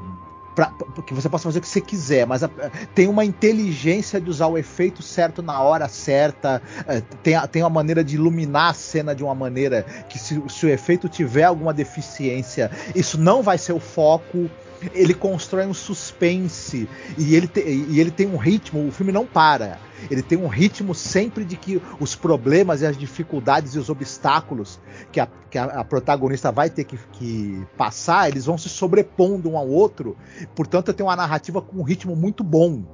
[1.07, 2.51] que você possa fazer o que você quiser, mas a-
[2.95, 6.61] tem uma inteligência de usar o efeito certo na hora certa.
[6.87, 10.43] é, tem, a- tem uma maneira de iluminar a cena de uma maneira que se,
[10.49, 14.51] se o efeito tiver alguma deficiência, isso não vai ser o foco
[14.93, 19.27] ele constrói um suspense e ele, te, e ele tem um ritmo, o filme não
[19.27, 19.79] para.
[20.11, 24.81] Ele tem um ritmo sempre de que os problemas e as dificuldades e os obstáculos
[25.13, 29.51] que a, que a, a protagonista vai ter que, que, passar, eles vão se sobrepondo
[29.51, 30.17] um ao outro.
[30.55, 32.85] Portanto, tem uma narrativa com um ritmo muito bom.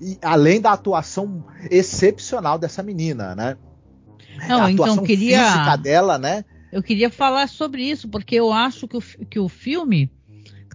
[0.00, 3.56] E além da atuação excepcional dessa menina, né?
[4.48, 6.44] Não, a atuação então queria física dela, né?
[6.72, 10.10] Eu queria falar sobre isso, porque eu acho que o, que o filme,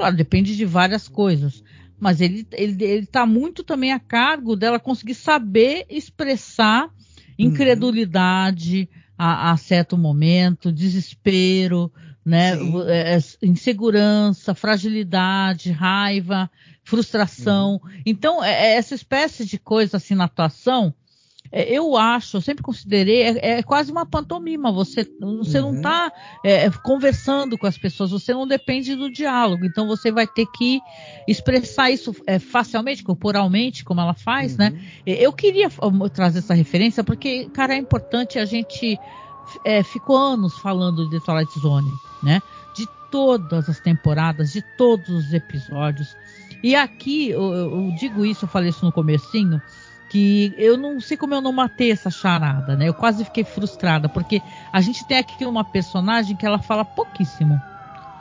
[0.01, 1.63] claro, depende de várias coisas,
[1.99, 6.89] mas ele, ele, ele tá muito também a cargo dela conseguir saber expressar
[7.37, 11.91] incredulidade a, a certo momento, desespero,
[12.25, 12.81] né, Sim.
[12.87, 16.49] é, é, insegurança, fragilidade, raiva,
[16.83, 17.79] frustração.
[18.03, 20.95] Então, é, é essa espécie de coisa assim na atuação,
[21.51, 24.71] é, eu acho, eu sempre considerei, é, é quase uma pantomima.
[24.71, 25.75] Você, você não Uhum.
[25.77, 26.11] está
[26.83, 29.65] conversando com as pessoas, você não depende do diálogo.
[29.65, 30.79] Então você vai ter que
[31.27, 34.73] expressar isso é, facialmente, corporalmente, como ela faz, né?
[35.05, 35.69] É, Eu queria
[36.13, 38.97] trazer essa referência porque, cara, é importante a gente.
[39.65, 41.91] É, ficou anos falando de Twilight Zone,
[42.23, 42.41] né?
[42.73, 46.15] De todas as temporadas, de todos os episódios.
[46.63, 49.61] E aqui, eu, eu digo isso, eu falei isso no comecinho,
[50.11, 52.89] que eu não sei como eu não matei essa charada, né?
[52.89, 54.41] Eu quase fiquei frustrada, porque
[54.73, 57.59] a gente tem aqui uma personagem que ela fala pouquíssimo,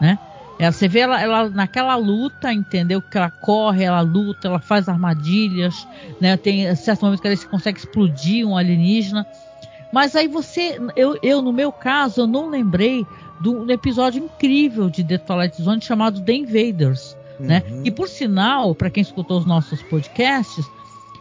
[0.00, 0.16] né?
[0.56, 3.02] Ela, você vê ela, ela naquela luta, entendeu?
[3.02, 5.88] Que ela corre, ela luta, ela faz armadilhas,
[6.20, 6.36] né?
[6.36, 9.26] Tem certo momento que ela consegue explodir um alienígena.
[9.92, 13.04] Mas aí você, eu, eu no meu caso, eu não lembrei
[13.40, 17.64] do, do episódio incrível de The Twilight Zone chamado The Invaders, né?
[17.68, 17.82] Uhum.
[17.84, 20.64] E por sinal, para quem escutou os nossos podcasts,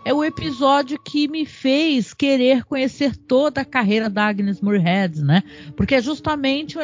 [0.05, 5.43] é o episódio que me fez querer conhecer toda a carreira da Agnes Moorehead, né?
[5.75, 6.77] Porque é justamente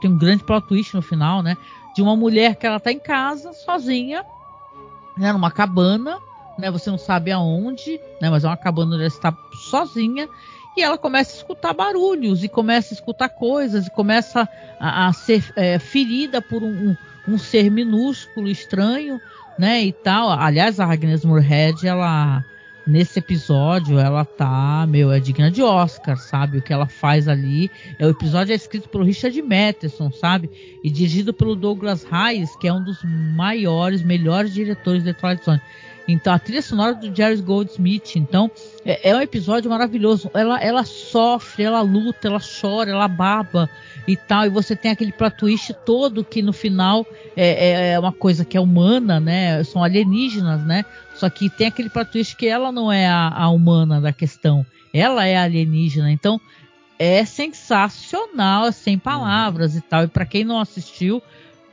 [0.00, 1.56] tem um grande plot twist no final, né?
[1.94, 4.24] De uma mulher que ela tá em casa sozinha,
[5.16, 5.32] né?
[5.32, 6.18] Numa cabana,
[6.58, 6.70] né?
[6.70, 8.30] Você não sabe aonde, né?
[8.30, 9.36] Mas é uma cabana onde ela está
[9.70, 10.28] sozinha
[10.76, 15.12] e ela começa a escutar barulhos e começa a escutar coisas e começa a, a
[15.12, 19.20] ser é, ferida por um, um, um ser minúsculo, estranho,
[19.58, 19.82] né?
[19.82, 20.30] E tal.
[20.30, 22.44] Aliás, a Agnes Moorehead, ela
[22.90, 26.58] nesse episódio ela tá, meu, é digna de Oscar, sabe?
[26.58, 27.70] O que ela faz ali.
[27.98, 30.50] É, o episódio é escrito pelo Richard Matheson, sabe?
[30.82, 35.60] E dirigido pelo Douglas Hayes, que é um dos maiores, melhores diretores de Twilight Zone.
[36.12, 38.16] Então, a trilha sonora do Jerry Goldsmith.
[38.16, 38.50] Então,
[38.84, 40.30] é, é, um episódio maravilhoso.
[40.34, 43.70] Ela, ela sofre, ela luta, ela chora, ela baba
[44.06, 44.44] e tal.
[44.44, 48.56] E você tem aquele plot twist todo que no final é, é, uma coisa que
[48.56, 49.62] é humana, né?
[49.64, 50.84] São alienígenas, né?
[51.20, 54.64] Só que tem aquele plot twist que ela não é a, a humana da questão.
[54.92, 56.10] Ela é alienígena.
[56.10, 56.40] Então,
[56.98, 60.04] é sensacional, é sem palavras e tal.
[60.04, 61.22] E para quem não assistiu,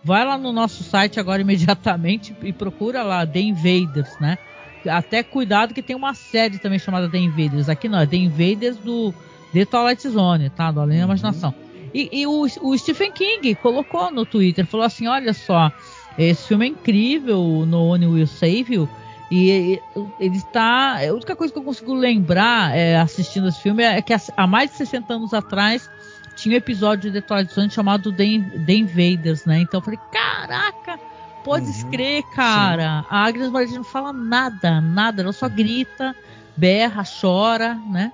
[0.04, 4.38] vai lá no nosso site agora imediatamente e procura lá The Invaders, né?
[4.86, 7.70] Até cuidado que tem uma série também chamada The Invaders.
[7.70, 9.14] Aqui não, é The Invaders do
[9.54, 10.72] The Twilight Zone, tá?
[10.72, 11.56] Do Além da Imaginação.
[11.94, 15.72] E, e o, o, Stephen King colocou no Twitter, falou assim, olha só,
[16.18, 18.90] esse filme é incrível, No One Will Save You.
[19.30, 19.82] E
[20.20, 21.00] ele está.
[21.06, 24.72] A única coisa que eu consigo lembrar é, assistindo esse filme é que há mais
[24.72, 25.90] de 60 anos atrás
[26.36, 28.26] tinha um episódio de Twilight Zone chamado The,
[28.66, 29.60] The Invaders, né?
[29.60, 31.00] Então eu falei, caraca,
[31.44, 33.02] pode uhum, crer, cara.
[33.02, 33.08] Sim.
[33.10, 36.16] A Agnes Moorehead não fala nada, nada, ela só grita,
[36.56, 38.14] berra, chora, né?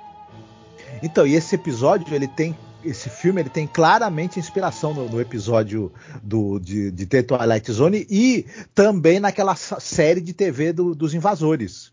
[1.02, 2.58] Então, e esse episódio, ele tem.
[2.86, 5.92] Esse filme ele tem claramente inspiração no, no episódio
[6.22, 11.92] do, de, de The Twilight Zone e também naquela série de TV do, dos invasores.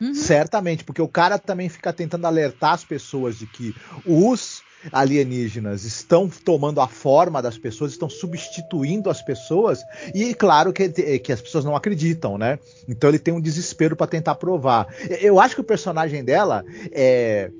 [0.00, 0.14] Uhum.
[0.14, 6.28] Certamente, porque o cara também fica tentando alertar as pessoas de que os alienígenas estão
[6.28, 9.80] tomando a forma das pessoas, estão substituindo as pessoas,
[10.14, 12.58] e claro que, que as pessoas não acreditam, né?
[12.88, 14.86] Então ele tem um desespero para tentar provar.
[15.20, 17.50] Eu acho que o personagem dela é,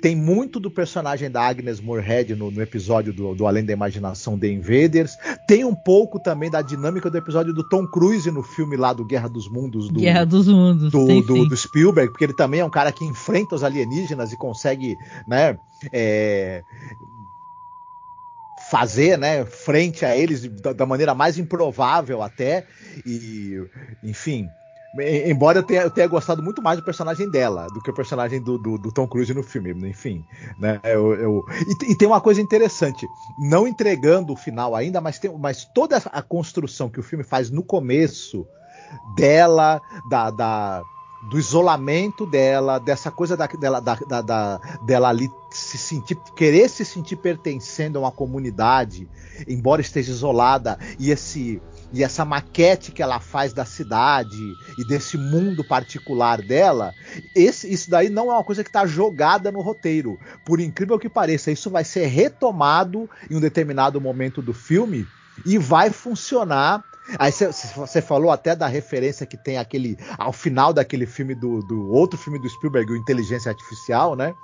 [0.00, 4.38] tem muito do personagem da Agnes Moorehead no, no episódio do, do, Além da Imaginação
[4.38, 5.16] The Invaders.
[5.46, 9.04] Tem um pouco também da dinâmica do episódio do Tom Cruise no filme lá do
[9.04, 9.88] Guerra dos Mundos.
[9.88, 10.90] Do, Guerra dos Mundos.
[10.90, 11.48] Do, sim, do, sim.
[11.48, 14.96] do, Spielberg, porque ele também é um cara que enfrenta os alienígenas e consegue,
[15.28, 15.58] né?
[15.92, 16.62] É,
[18.70, 22.66] fazer, né, frente a eles da, da, maneira mais improvável até
[23.04, 23.60] e
[24.04, 24.48] enfim
[24.98, 28.42] embora eu tenha, eu tenha gostado muito mais do personagem dela do que o personagem
[28.42, 30.24] do, do, do Tom Cruise no filme enfim
[30.58, 33.06] né eu, eu e, e, tem uma coisa interessante
[33.38, 37.50] não entregando o final ainda mas tem mas toda a construção que o filme faz
[37.50, 38.46] no começo
[39.16, 40.82] dela da, da
[41.22, 46.68] do isolamento dela, dessa coisa da, dela, da, da, da, dela ali se sentir, querer
[46.68, 49.06] se sentir pertencendo a uma comunidade,
[49.46, 51.60] embora esteja isolada, e esse
[51.92, 54.38] e essa maquete que ela faz da cidade
[54.78, 56.92] e desse mundo particular dela,
[57.34, 60.18] esse, isso daí não é uma coisa que está jogada no roteiro.
[60.44, 65.06] Por incrível que pareça, isso vai ser retomado em um determinado momento do filme
[65.44, 66.84] e vai funcionar
[67.18, 71.88] Aí você falou até da referência que tem aquele ao final daquele filme do, do
[71.88, 74.34] outro filme do Spielberg, o Inteligência Artificial, né?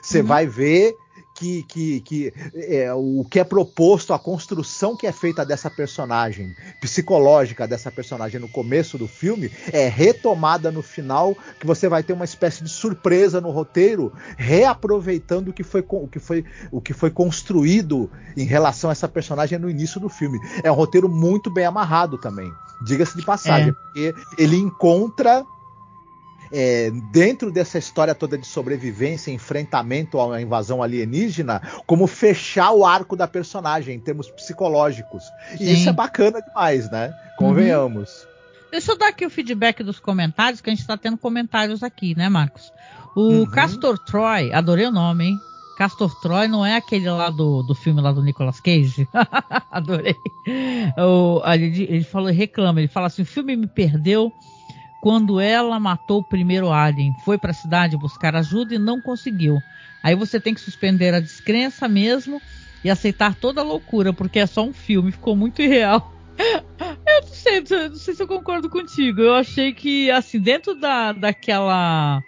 [0.00, 0.26] Você uhum.
[0.26, 0.96] vai ver
[1.34, 6.54] que, que, que é, o que é proposto, a construção que é feita dessa personagem,
[6.80, 12.12] psicológica dessa personagem no começo do filme, é retomada no final, que você vai ter
[12.12, 16.92] uma espécie de surpresa no roteiro, reaproveitando o que foi, o que foi, o que
[16.92, 20.38] foi construído em relação a essa personagem no início do filme.
[20.62, 22.50] É um roteiro muito bem amarrado também,
[22.84, 23.72] diga-se de passagem, é.
[23.72, 25.44] porque ele encontra
[26.52, 33.16] é, dentro dessa história toda de sobrevivência, enfrentamento à invasão alienígena, como fechar o arco
[33.16, 35.24] da personagem em termos psicológicos.
[35.54, 35.72] E Sim.
[35.72, 37.12] isso é bacana demais, né?
[37.36, 38.22] Convenhamos.
[38.22, 38.34] Uhum.
[38.70, 42.16] Deixa eu dar aqui o feedback dos comentários, que a gente está tendo comentários aqui,
[42.16, 42.72] né, Marcos?
[43.14, 43.46] O uhum.
[43.46, 45.38] Castor Troy, adorei o nome, hein?
[45.76, 49.08] Castor Troy não é aquele lá do, do filme lá do Nicolas Cage?
[49.70, 50.16] Adorei.
[50.96, 54.32] O, ele, ele falou, reclama, ele fala assim: o filme me perdeu
[55.04, 59.62] quando ela matou o primeiro alien, foi para a cidade buscar ajuda e não conseguiu.
[60.02, 62.40] Aí você tem que suspender a descrença mesmo
[62.82, 66.10] e aceitar toda a loucura, porque é só um filme, ficou muito irreal.
[66.40, 69.20] eu não sei, não sei se eu concordo contigo.
[69.20, 72.24] Eu achei que, assim, dentro da, daquela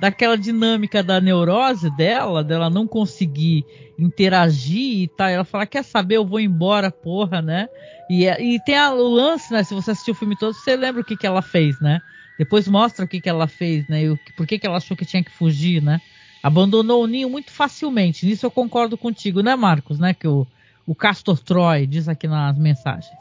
[0.00, 3.66] daquela dinâmica da neurose dela, dela não conseguir
[4.00, 7.68] interagir e tal, ela fala, quer saber, eu vou embora, porra, né?
[8.08, 9.62] E, é, e tem a, o lance, né?
[9.62, 12.00] Se você assistiu o filme todo, você lembra o que, que ela fez, né?
[12.38, 14.04] Depois mostra o que, que ela fez, né?
[14.04, 16.00] E o, por que, que ela achou que tinha que fugir, né?
[16.42, 18.24] Abandonou o ninho muito facilmente.
[18.24, 19.98] Nisso eu concordo contigo, né, Marcos?
[19.98, 20.14] Né?
[20.14, 20.46] Que o,
[20.86, 23.20] o Castor Troy diz aqui nas mensagens.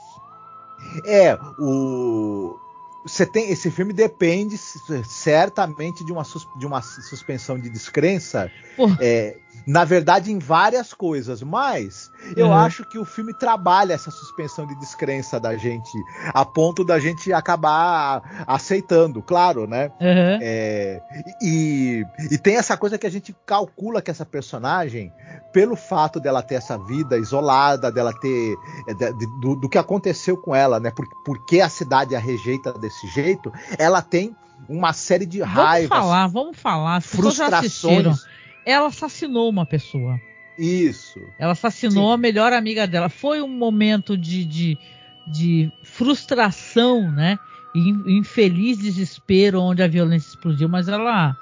[1.06, 2.58] É, o
[3.04, 6.24] você tem esse filme depende certamente de uma,
[6.58, 8.52] de uma suspensão de descrença
[9.00, 12.54] é, na verdade em várias coisas mas eu uhum.
[12.54, 15.92] acho que o filme trabalha essa suspensão de descrença da gente
[16.34, 20.40] a ponto da gente acabar aceitando claro né uhum.
[20.42, 21.02] é,
[21.42, 25.14] e, e tem essa coisa que a gente calcula que essa personagem
[25.54, 28.56] pelo fato dela ter essa vida isolada dela ter
[28.88, 32.20] é, de, de, do, do, que aconteceu com ela né por, porque a cidade a
[32.20, 34.36] rejeita desse jeito ela tem
[34.68, 38.26] uma série de raivas vamos falar vamos falar as frustrações
[38.70, 40.20] ela assassinou uma pessoa.
[40.58, 41.22] Isso.
[41.38, 42.14] Ela assassinou Sim.
[42.14, 43.08] a melhor amiga dela.
[43.08, 44.78] Foi um momento de, de,
[45.26, 47.40] de frustração, né?
[47.74, 51.38] Infeliz desespero onde a violência explodiu, mas ela,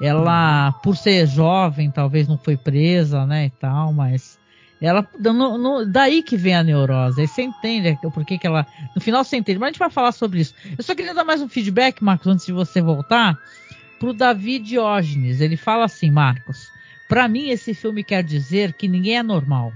[0.00, 3.46] ela, por ser jovem, talvez não foi presa, né?
[3.46, 4.38] E tal, mas
[4.80, 5.06] ela
[5.86, 7.20] daí que vem a neurose.
[7.20, 8.66] Aí você entende por que, que ela.
[8.96, 10.54] No final você entende, mas a gente vai falar sobre isso.
[10.76, 13.38] Eu só queria dar mais um feedback, Marcos, antes de você voltar
[14.00, 15.40] para o Davi Diógenes.
[15.40, 16.71] Ele fala assim, Marcos.
[17.12, 19.70] Para mim, esse filme quer dizer que ninguém é normal.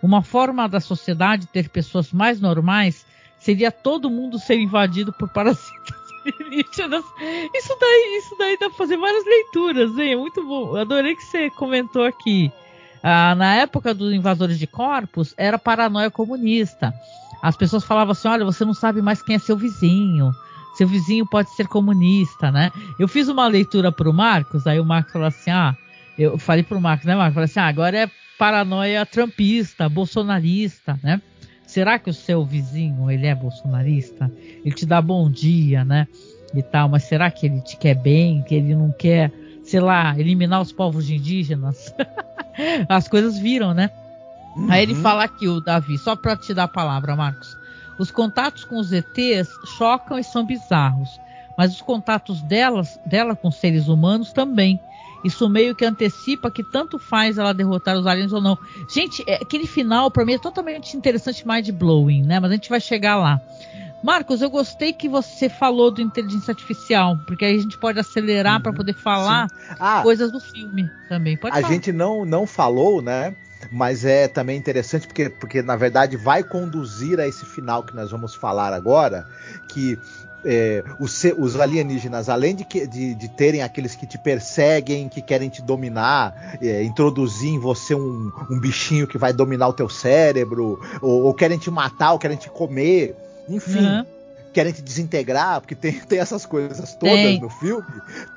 [0.00, 3.04] Uma forma da sociedade ter pessoas mais normais
[3.36, 5.98] seria todo mundo ser invadido por parasitas.
[6.52, 10.16] Isso daí, isso daí dá para fazer várias leituras, hein?
[10.18, 10.76] Muito bom.
[10.76, 12.52] Adorei que você comentou aqui.
[13.02, 16.94] Ah, na época dos invasores de corpos, era paranoia comunista.
[17.42, 20.32] As pessoas falavam assim: olha, você não sabe mais quem é seu vizinho
[20.78, 22.70] seu vizinho pode ser comunista, né?
[23.00, 25.74] Eu fiz uma leitura para o Marcos, aí o Marcos falou assim: ah,
[26.18, 27.34] eu falei para o Marcos, né, Marcos?
[27.34, 31.20] Falei assim: ah, agora é paranoia trumpista, bolsonarista, né?
[31.66, 34.30] Será que o seu vizinho ele é bolsonarista?
[34.64, 36.08] Ele te dá bom dia, né?
[36.54, 38.42] E tal, mas será que ele te quer bem?
[38.42, 39.30] Que ele não quer,
[39.62, 41.94] sei lá, eliminar os povos indígenas?
[42.88, 43.90] As coisas viram, né?
[44.56, 44.70] Uhum.
[44.70, 45.02] Aí ele uhum.
[45.02, 47.56] fala aqui, o Davi, só para te dar a palavra, Marcos.
[47.98, 51.20] Os contatos com os ETs chocam e são bizarros,
[51.56, 54.80] mas os contatos delas, dela com seres humanos também.
[55.24, 58.58] Isso meio que antecipa que tanto faz ela derrotar os aliens ou não.
[58.88, 62.38] Gente, é, aquele final para mim é totalmente interessante, mind blowing, né?
[62.38, 63.40] Mas a gente vai chegar lá.
[64.02, 68.56] Marcos, eu gostei que você falou do inteligência artificial, porque aí a gente pode acelerar
[68.56, 69.48] uhum, para poder falar
[69.78, 71.36] ah, coisas do filme também.
[71.36, 71.72] Pode a falar.
[71.72, 73.34] gente não, não falou, né?
[73.72, 78.12] Mas é também interessante porque, porque, na verdade, vai conduzir a esse final que nós
[78.12, 79.26] vamos falar agora,
[79.68, 79.98] que
[80.44, 85.20] é, os, os, alienígenas, além de, que, de, de, terem aqueles que te perseguem, que
[85.20, 89.88] querem te dominar, é, introduzir em você um, um, bichinho que vai dominar o teu
[89.88, 93.16] cérebro, ou, ou querem te matar, ou querem te comer,
[93.48, 93.84] enfim.
[93.84, 94.04] Uhum.
[94.52, 97.40] Querem te desintegrar, porque tem, tem essas coisas todas tem.
[97.40, 97.84] no filme.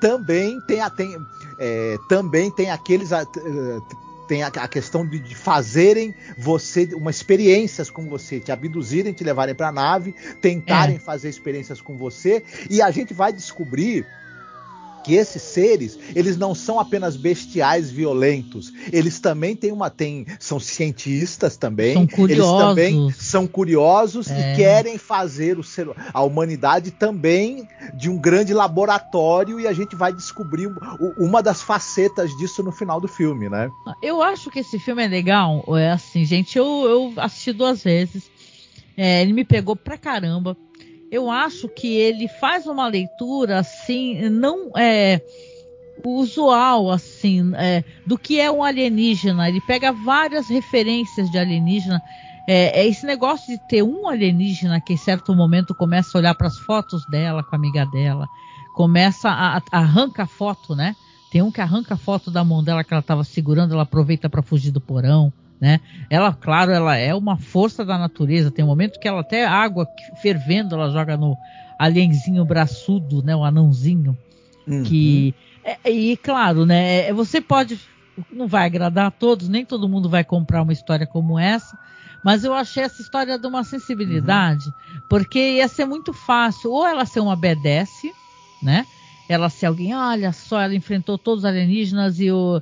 [0.00, 1.16] Também tem, tem,
[1.58, 3.10] é, também tem aqueles
[4.32, 9.22] tem a, a questão de, de, fazerem você uma experiências com você, te abduzirem, te
[9.22, 10.98] levarem para a nave, tentarem é.
[10.98, 14.06] fazer experiências com você, e a gente vai descobrir
[15.02, 20.58] que esses seres, eles não são apenas bestiais violentos, eles também têm uma têm, são
[20.60, 22.30] cientistas também, são curiosos.
[22.30, 24.52] eles também são curiosos é.
[24.52, 29.96] e querem fazer o ser, a humanidade também de um grande laboratório e a gente
[29.96, 30.70] vai descobrir
[31.18, 33.70] uma das facetas disso no final do filme, né?
[34.02, 38.30] Eu acho que esse filme é legal, é assim, gente, eu, eu assisti duas vezes,
[38.96, 40.56] é, ele me pegou pra caramba
[41.12, 45.20] eu acho que ele faz uma leitura assim, não é
[46.02, 49.46] usual assim, é, do que é um alienígena.
[49.46, 52.02] Ele pega várias referências de alienígena.
[52.48, 56.34] É, é, esse negócio de ter um alienígena que em certo momento começa a olhar
[56.34, 58.26] para as fotos dela com a amiga dela,
[58.74, 60.96] começa a, a arranca a foto, né?
[61.30, 64.30] Tem um que arranca a foto da mão dela que ela estava segurando, ela aproveita
[64.30, 65.30] para fugir do porão
[65.62, 65.78] né?
[66.10, 68.50] Ela, claro, ela é uma força da natureza.
[68.50, 69.86] Tem um momento que ela até água
[70.20, 71.36] fervendo, ela joga no
[71.78, 73.36] alienzinho braçudo, né?
[73.36, 74.18] O anãozinho.
[74.66, 74.82] Uhum.
[74.82, 75.32] Que
[75.62, 77.06] é, e claro, né?
[77.06, 77.78] É, você pode
[78.30, 81.78] não vai agradar a todos, nem todo mundo vai comprar uma história como essa.
[82.24, 85.00] Mas eu achei essa história de uma sensibilidade, uhum.
[85.08, 88.02] porque ia ser muito fácil, ou ela ser uma BDS,
[88.60, 88.84] né?
[89.28, 92.60] Ela se alguém, olha só, ela enfrentou todos os alienígenas e o,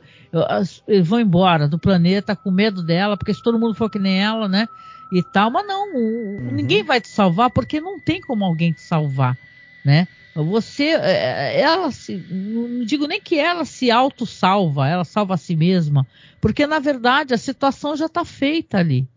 [0.86, 4.22] eles vão embora do planeta com medo dela, porque se todo mundo for que nem
[4.22, 4.68] ela, né?
[5.12, 6.50] E tal, mas não, uhum.
[6.52, 9.36] ninguém vai te salvar porque não tem como alguém te salvar,
[9.84, 10.06] né?
[10.34, 15.36] Você, é, é, ela se, não digo nem que ela se auto-salva, ela salva a
[15.36, 16.06] si mesma,
[16.40, 19.08] porque na verdade a situação já está feita ali,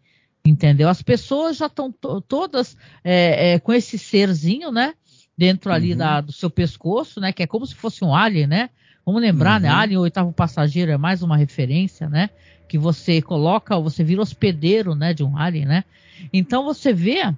[0.44, 0.90] entendeu?
[0.90, 1.94] As pessoas já estão
[2.28, 4.96] todas é, é, com esse serzinho, né?
[5.44, 5.98] Dentro ali uhum.
[5.98, 7.34] da, do seu pescoço, né?
[7.34, 8.70] Que é como se fosse um alien, né?
[9.06, 9.68] Vamos lembrar, né?
[9.68, 9.76] uhum.
[9.76, 9.82] né?
[9.82, 12.30] Alien, o oitavo passageiro, é mais uma referência, né?
[12.70, 15.14] Que você coloca, você vira hospedeiro, né?
[15.14, 15.84] De um alien, né?
[16.32, 17.34] Então você vê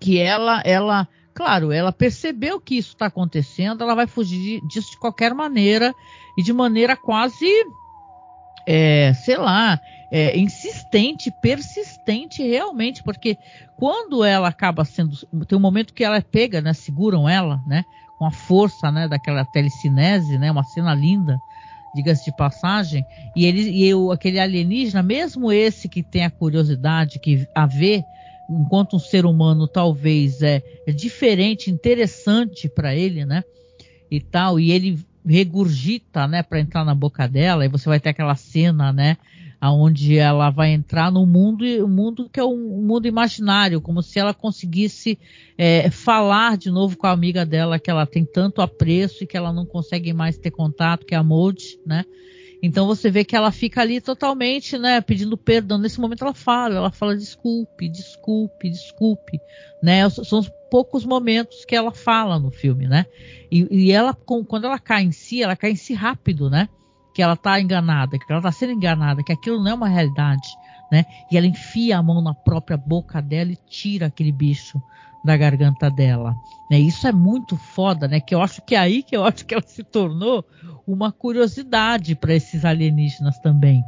[0.00, 4.98] que ela, ela, claro, ela percebeu que isso está acontecendo, ela vai fugir disso de
[4.98, 5.94] qualquer maneira
[6.36, 7.46] e de maneira quase,
[8.66, 9.78] é, sei lá,
[10.16, 13.36] é, insistente, persistente realmente, porque
[13.76, 15.16] quando ela acaba sendo.
[15.44, 16.72] Tem um momento que ela é pega, né?
[16.72, 17.84] Seguram ela, né?
[18.16, 20.52] Com a força né, daquela telecinese, né?
[20.52, 21.36] Uma cena linda,
[21.96, 23.04] diga-se de passagem.
[23.34, 28.04] E, ele, e eu, aquele alienígena, mesmo esse que tem a curiosidade, que a vê
[28.48, 33.42] enquanto um ser humano talvez é, é diferente, interessante para ele, né?
[34.08, 34.96] E tal, e ele
[35.26, 39.16] regurgita, né, para entrar na boca dela, e você vai ter aquela cena, né,
[39.64, 44.18] aonde ela vai entrar no mundo, um mundo que é um, mundo imaginário, como se
[44.18, 45.18] ela conseguisse
[45.56, 49.38] é, falar de novo com a amiga dela que ela tem tanto apreço e que
[49.38, 52.04] ela não consegue mais ter contato, que é a Mold, né?
[52.62, 55.78] Então você vê que ela fica ali totalmente, né, pedindo perdão.
[55.78, 59.40] Nesse momento ela fala, ela fala desculpe, desculpe, desculpe,
[59.82, 60.06] né?
[60.10, 63.06] São os poucos momentos que ela fala no filme, né?
[63.50, 66.68] E, e ela, quando ela cai em si, ela cai em si rápido, né?
[67.14, 70.48] Que ela está enganada, que ela está sendo enganada, que aquilo não é uma realidade,
[70.90, 71.06] né?
[71.30, 74.82] E ela enfia a mão na própria boca dela e tira aquele bicho
[75.24, 76.36] da garganta dela.
[76.70, 76.78] Né?
[76.78, 78.20] Isso é muito foda, né?
[78.20, 80.44] Que eu acho que é aí que eu acho que ela se tornou
[80.86, 83.82] uma curiosidade para esses alienígenas também.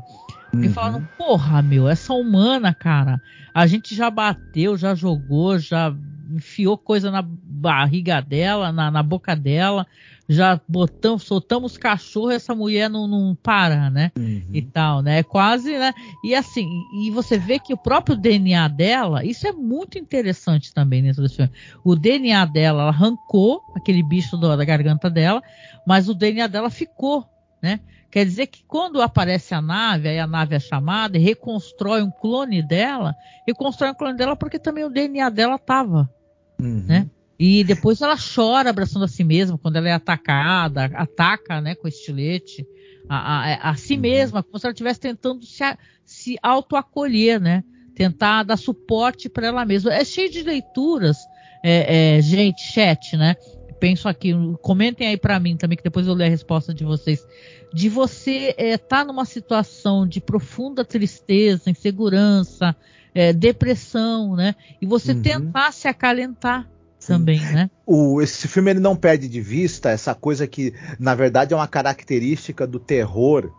[0.50, 0.72] Porque uhum.
[0.72, 3.20] falaram, porra, meu, essa humana, cara,
[3.52, 5.94] a gente já bateu, já jogou, já
[6.30, 9.86] enfiou coisa na barriga dela, na, na boca dela,
[10.28, 14.10] já botamos, soltamos cachorro, essa mulher não, não para, né?
[14.18, 14.42] Uhum.
[14.52, 15.20] E tal, né?
[15.20, 15.92] É quase, né?
[16.24, 16.68] E assim,
[17.00, 21.36] e você vê que o próprio DNA dela, isso é muito interessante também dentro desse
[21.36, 21.52] filme.
[21.84, 25.42] O DNA dela, ela arrancou aquele bicho da garganta dela,
[25.86, 27.24] mas o DNA dela ficou,
[27.62, 27.80] né?
[28.10, 32.10] Quer dizer que quando aparece a nave, aí a nave é chamada e reconstrói um
[32.10, 33.14] clone dela,
[33.46, 36.10] reconstrói um clone dela porque também o DNA dela tava,
[36.58, 36.84] uhum.
[36.86, 37.10] né?
[37.38, 41.86] E depois ela chora abraçando a si mesma quando ela é atacada, ataca, né, com
[41.86, 42.66] estilete
[43.08, 44.00] a, a, a si uhum.
[44.00, 45.62] mesma, como se ela estivesse tentando se,
[46.04, 47.64] se autoacolher, né?
[47.94, 49.92] Tentar dar suporte para ela mesma.
[49.92, 51.16] É cheio de leituras,
[51.62, 53.36] é, é, gente, chat, né?
[53.78, 54.32] Penso aqui,
[54.62, 57.26] comentem aí para mim também, que depois eu ler a resposta de vocês.
[57.72, 62.74] De você estar é, tá numa situação de profunda tristeza, insegurança,
[63.14, 64.54] é, depressão, né?
[64.80, 65.22] E você uhum.
[65.22, 66.68] tentar se acalentar
[67.06, 67.70] também, né?
[67.86, 71.68] O, esse filme ele não perde de vista essa coisa que, na verdade, é uma
[71.68, 73.50] característica do terror.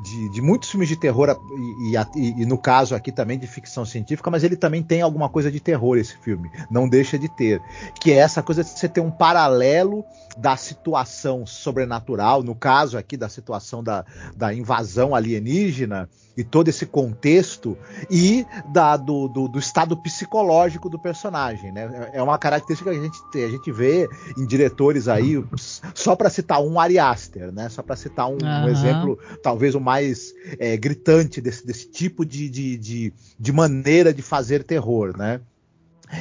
[0.00, 1.36] De, de muitos filmes de terror,
[1.90, 5.28] e, e, e, no caso aqui também de ficção científica, mas ele também tem alguma
[5.28, 6.48] coisa de terror, esse filme.
[6.70, 7.60] Não deixa de ter.
[8.00, 10.04] Que é essa coisa de você ter um paralelo
[10.36, 14.04] da situação sobrenatural, no caso aqui da situação da,
[14.36, 16.08] da invasão alienígena,
[16.38, 17.76] e todo esse contexto
[18.08, 22.10] e da, do, do, do, estado psicológico do personagem, né?
[22.12, 24.08] É uma característica que a gente, a gente vê
[24.38, 25.44] em diretores aí,
[25.92, 27.68] só para citar um Ari Aster, né?
[27.68, 28.66] Só para citar um, uhum.
[28.66, 34.14] um, exemplo, talvez o mais é, gritante desse, desse tipo de, de, de, de maneira
[34.14, 35.40] de fazer terror, né?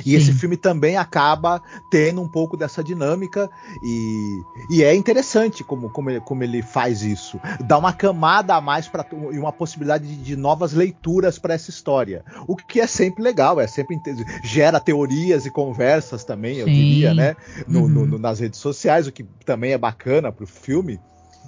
[0.06, 0.16] E Sim.
[0.16, 3.50] esse filme também acaba tendo um pouco dessa dinâmica
[3.84, 7.40] e, e é interessante como, como, ele, como ele faz isso.
[7.66, 11.70] Dá uma camada a mais para e uma possibilidade de, de novas leituras para essa
[11.70, 12.24] história.
[12.48, 14.00] O que é sempre legal, é sempre
[14.44, 16.60] gera teorias e conversas também, Sim.
[16.62, 17.36] eu diria, né?
[17.68, 17.88] No, uhum.
[17.88, 21.00] no, nas redes sociais, o que também é bacana para o filme.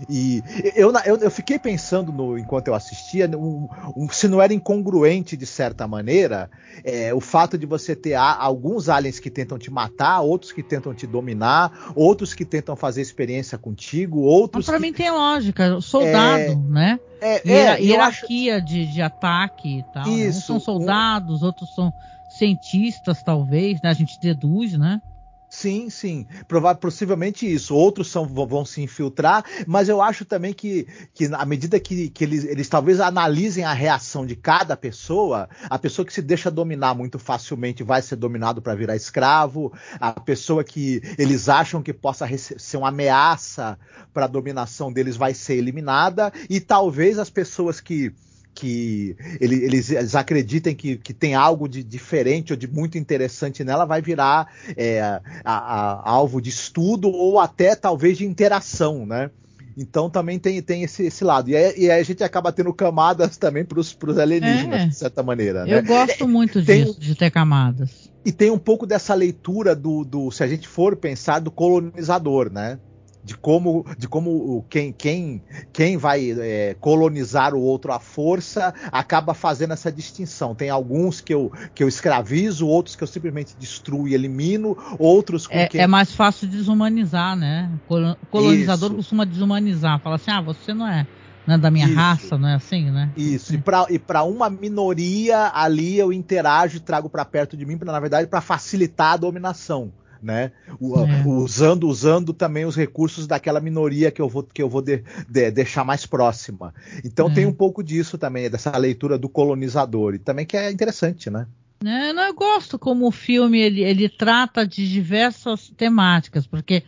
[0.08, 0.44] E
[0.76, 5.36] eu, eu, eu, fiquei pensando no, enquanto eu assistia um, um, se não era incongruente
[5.36, 6.50] de certa maneira
[6.84, 10.64] é, o fato de você ter a, alguns aliens que tentam te matar, outros que
[10.64, 14.66] tentam te dominar, outros que tentam fazer experiência contigo, outros.
[14.66, 14.82] Para que...
[14.82, 17.00] mim tem lógica, soldado, é, né?
[17.22, 18.66] É, é, hierarquia acho...
[18.66, 20.08] de, de ataque e tal.
[20.08, 20.30] Isso, né?
[20.30, 21.46] Uns são soldados, um...
[21.46, 21.94] outros são
[22.30, 23.90] cientistas, talvez, né?
[23.90, 25.02] A gente deduz, né?
[25.50, 26.28] Sim, sim.
[26.48, 27.74] Provável, possivelmente isso.
[27.74, 32.24] Outros são, vão se infiltrar, mas eu acho também que, que à medida que, que
[32.24, 36.94] eles, eles talvez analisem a reação de cada pessoa, a pessoa que se deixa dominar
[36.94, 42.28] muito facilmente vai ser dominado para virar escravo, a pessoa que eles acham que possa
[42.38, 43.78] ser uma ameaça
[44.14, 48.14] para a dominação deles vai ser eliminada, e talvez as pessoas que
[48.54, 53.64] que ele, eles, eles, acreditem que, que tem algo de diferente ou de muito interessante
[53.64, 59.30] nela, vai virar é, a, a, alvo de estudo ou até talvez de interação, né?
[59.78, 61.50] Então também tem, tem esse, esse lado.
[61.50, 65.24] E, é, e a gente acaba tendo camadas também para os alienígenas, é, de certa
[65.24, 65.60] maneira.
[65.62, 65.82] Eu né?
[65.82, 68.12] gosto muito tem, disso, de ter camadas.
[68.26, 72.52] E tem um pouco dessa leitura do, do, se a gente for pensar, do colonizador,
[72.52, 72.78] né?
[73.24, 75.44] De como, de como quem, quem,
[75.74, 80.56] quem vai é, colonizar o outro à força acaba fazendo essa distinção.
[80.56, 85.46] Tem alguns que eu, que eu escravizo, outros que eu simplesmente destruo e elimino, outros
[85.46, 85.82] com é, quem...
[85.82, 87.70] é mais fácil desumanizar, né?
[87.88, 88.98] O colonizador Isso.
[88.98, 91.06] costuma desumanizar, fala assim, ah, você não é,
[91.46, 91.96] não é da minha Isso.
[91.96, 93.12] raça, não é assim, né?
[93.18, 93.54] Isso,
[93.90, 98.00] e para uma minoria ali eu interajo e trago para perto de mim, pra, na
[98.00, 99.92] verdade, para facilitar a dominação
[100.22, 100.52] né?
[100.80, 101.24] O, é.
[101.26, 105.52] Usando, usando também os recursos daquela minoria que eu vou, que eu vou de, de,
[105.52, 106.74] deixar mais próxima.
[107.04, 107.34] Então é.
[107.34, 111.48] tem um pouco disso também, dessa leitura do colonizador, e também que é interessante, né?
[111.86, 116.84] É, eu gosto como o filme ele, ele trata de diversas temáticas, porque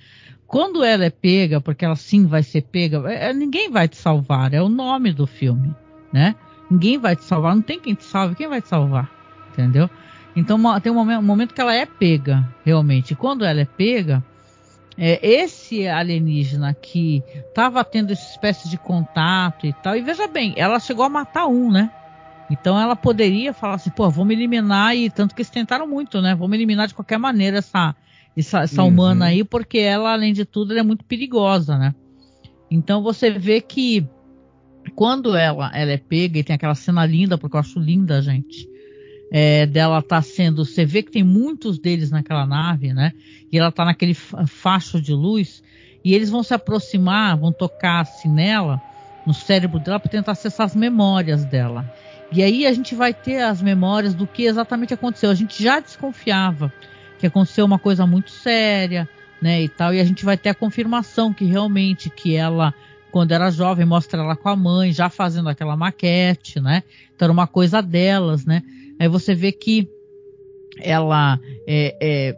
[0.46, 3.96] quando ela é pega, porque ela sim vai ser pega, é, é ninguém vai te
[3.96, 5.74] salvar, é o nome do filme,
[6.12, 6.36] né?
[6.70, 9.10] Ninguém vai te salvar, não tem quem te salve, quem vai te salvar,
[9.50, 9.90] entendeu?
[10.36, 13.12] Então tem um momento, que ela é pega, realmente.
[13.12, 14.24] E quando ela é pega,
[14.98, 20.54] é, esse alienígena que estava tendo essa espécie de contato e tal, e veja bem,
[20.56, 21.92] ela chegou a matar um, né?
[22.50, 26.34] Então ela poderia falar assim, pô, vamos eliminar, e tanto que eles tentaram muito, né?
[26.36, 27.96] Vamos eliminar de qualquer maneira essa,
[28.36, 28.90] essa, essa uhum.
[28.90, 31.94] humana aí, porque ela, além de tudo, é muito perigosa, né?
[32.70, 34.08] Então você vê que
[34.96, 38.71] quando ela, ela é pega, e tem aquela cena linda, porque eu acho linda, gente
[39.32, 40.66] é, dela tá sendo.
[40.66, 43.14] Você vê que tem muitos deles naquela nave, né?
[43.50, 45.64] E ela tá naquele facho de luz.
[46.04, 48.82] E eles vão se aproximar, vão tocar assim nela,
[49.26, 51.90] no cérebro dela, para tentar acessar as memórias dela.
[52.32, 55.30] E aí a gente vai ter as memórias do que exatamente aconteceu.
[55.30, 56.74] A gente já desconfiava
[57.20, 59.08] que aconteceu uma coisa muito séria,
[59.42, 62.74] né, e tal, e a gente vai ter a confirmação que realmente que ela
[63.12, 66.84] quando era jovem, mostra ela com a mãe, já fazendo aquela maquete, né?
[67.16, 68.64] Então era uma coisa delas, né?
[69.00, 69.90] Aí você vê que
[70.80, 72.36] ela é, é,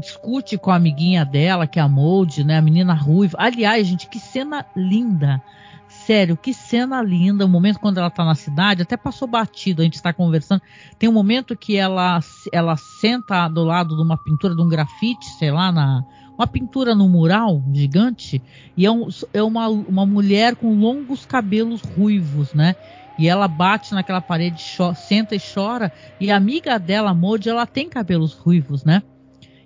[0.00, 2.58] discute com a amiguinha dela, que é a Mold, né?
[2.58, 3.36] A menina ruiva.
[3.40, 5.42] Aliás, gente, que cena linda.
[5.88, 7.44] Sério, que cena linda.
[7.44, 10.62] O momento quando ela tá na cidade, até passou batido, a gente está conversando.
[10.98, 12.20] Tem um momento que ela,
[12.52, 16.04] ela senta do lado de uma pintura, de um grafite, sei lá, na,
[16.36, 18.42] uma pintura no mural gigante,
[18.76, 22.76] e é, um, é uma, uma mulher com longos cabelos ruivos, né?
[23.18, 24.62] E ela bate naquela parede,
[24.94, 25.90] senta e chora.
[26.20, 29.02] E a amiga dela, Modi, ela tem cabelos ruivos, né?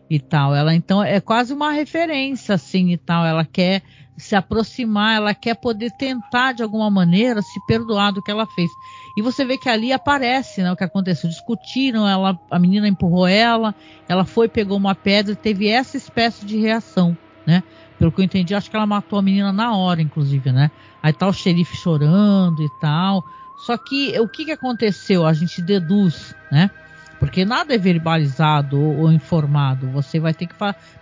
[0.08, 0.54] E tal.
[0.54, 3.26] Ela então é quase uma referência, assim, e tal.
[3.26, 3.82] Ela quer
[4.16, 8.70] se aproximar, ela quer poder tentar de alguma maneira se perdoar do que ela fez.
[9.16, 11.28] E você vê que ali aparece, né, o que aconteceu.
[11.28, 13.74] Discutiram, ela, a menina empurrou ela,
[14.08, 17.62] ela foi, pegou uma pedra teve essa espécie de reação, né?
[17.98, 20.70] Pelo que eu entendi, acho que ela matou a menina na hora, inclusive, né?
[21.02, 23.24] Aí tá o xerife chorando e tal.
[23.58, 25.26] Só que o que, que aconteceu?
[25.26, 26.70] A gente deduz, né?
[27.18, 29.90] Porque nada é verbalizado ou, ou informado.
[29.90, 30.54] Você vai ter que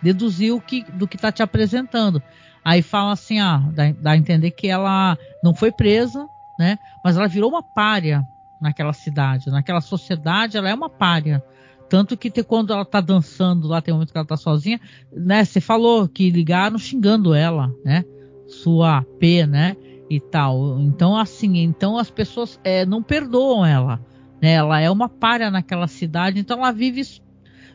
[0.02, 2.20] deduzir o que, do que está te apresentando.
[2.64, 6.28] Aí fala assim, ah, dá, dá, a entender que ela não foi presa,
[6.58, 6.78] né?
[7.04, 8.26] Mas ela virou uma párea
[8.60, 11.42] naquela cidade, naquela sociedade, ela é uma párea.
[11.88, 14.80] Tanto que te, quando ela tá dançando lá, tem um momento que ela tá sozinha,
[15.12, 15.44] né?
[15.44, 18.04] Você falou que ligaram xingando ela, né?
[18.46, 19.76] Sua P, né?
[20.10, 20.80] e tal.
[20.80, 24.00] Então, assim, então as pessoas é, não perdoam ela.
[24.40, 24.52] Né?
[24.52, 27.02] Ela é uma palha naquela cidade, então ela vive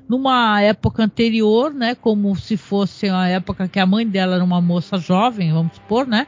[0.08, 1.96] numa época anterior, né?
[1.96, 6.08] Como se fosse a época que a mãe dela era uma moça jovem, vamos supor,
[6.08, 6.28] né?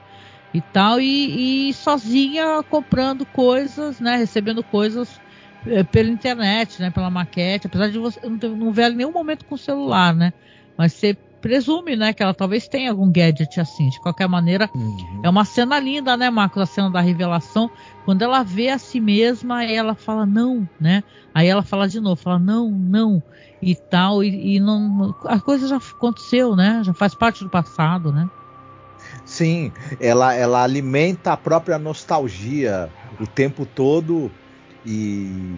[0.56, 4.16] E tal, e, e sozinha comprando coisas, né?
[4.16, 5.20] Recebendo coisas
[5.68, 6.90] é, pela internet, né?
[6.90, 10.32] Pela maquete, apesar de você não, não ver em nenhum momento com o celular, né?
[10.78, 13.90] Mas você presume, né, que ela talvez tenha algum gadget assim.
[13.90, 15.20] De qualquer maneira, uhum.
[15.24, 16.64] é uma cena linda, né, Marcos?
[16.64, 17.70] A cena da revelação.
[18.06, 21.04] Quando ela vê a si mesma, ela fala não, né?
[21.34, 23.22] Aí ela fala de novo, fala não, não
[23.62, 24.24] e tal.
[24.24, 26.82] E, e não, a coisa já aconteceu, né?
[26.82, 28.30] Já faz parte do passado, né?
[29.26, 32.90] Sim, ela, ela alimenta a própria nostalgia
[33.20, 34.32] o tempo todo
[34.86, 35.56] e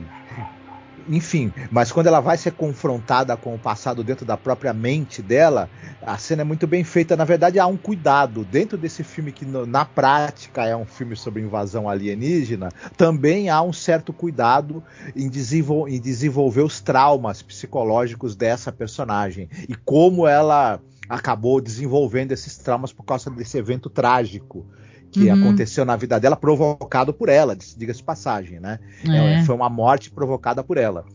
[1.09, 5.69] enfim, mas quando ela vai ser confrontada com o passado dentro da própria mente dela,
[6.01, 7.15] a cena é muito bem feita.
[7.15, 11.41] Na verdade, há um cuidado dentro desse filme que na prática é um filme sobre
[11.41, 12.69] invasão alienígena.
[12.97, 14.83] Também há um certo cuidado
[15.15, 22.58] em, desenvol em desenvolver os traumas psicológicos dessa personagem e como ela acabou desenvolvendo esses
[22.58, 24.66] traumas por causa desse evento trágico
[25.12, 25.34] que uhum.
[25.34, 28.80] aconteceu na vida dela, provocado por ela, diga-se passagem, né?
[29.08, 29.36] É.
[29.36, 31.05] É, foi uma morte provocada por ela.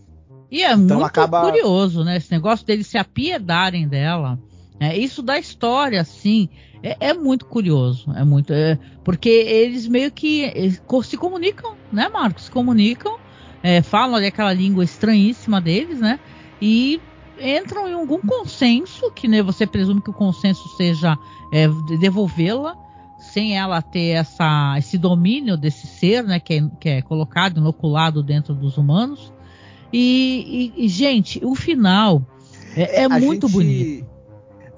[0.51, 1.43] E é então muito acaba...
[1.43, 2.17] curioso, né?
[2.17, 4.39] Esse negócio deles se apiedarem dela.
[4.81, 6.49] É, isso da história, assim,
[6.83, 8.13] é, é muito curioso.
[8.13, 8.53] É muito.
[8.53, 10.53] É, porque eles meio que
[11.05, 12.45] se comunicam, né, Marcos?
[12.45, 13.17] Se comunicam,
[13.63, 16.19] é, falam ali aquela língua estranhíssima deles, né?
[16.61, 17.01] E
[17.41, 21.17] entram em algum consenso, que né, você presume que o consenso seja
[21.53, 21.69] é,
[21.99, 22.77] devolvê-la
[23.19, 28.23] sem ela ter essa, esse domínio desse ser, né, que é, que é colocado, inoculado
[28.23, 29.33] dentro dos humanos.
[29.93, 32.27] E, e, e gente, o final
[32.77, 34.13] é, é muito gente, bonito.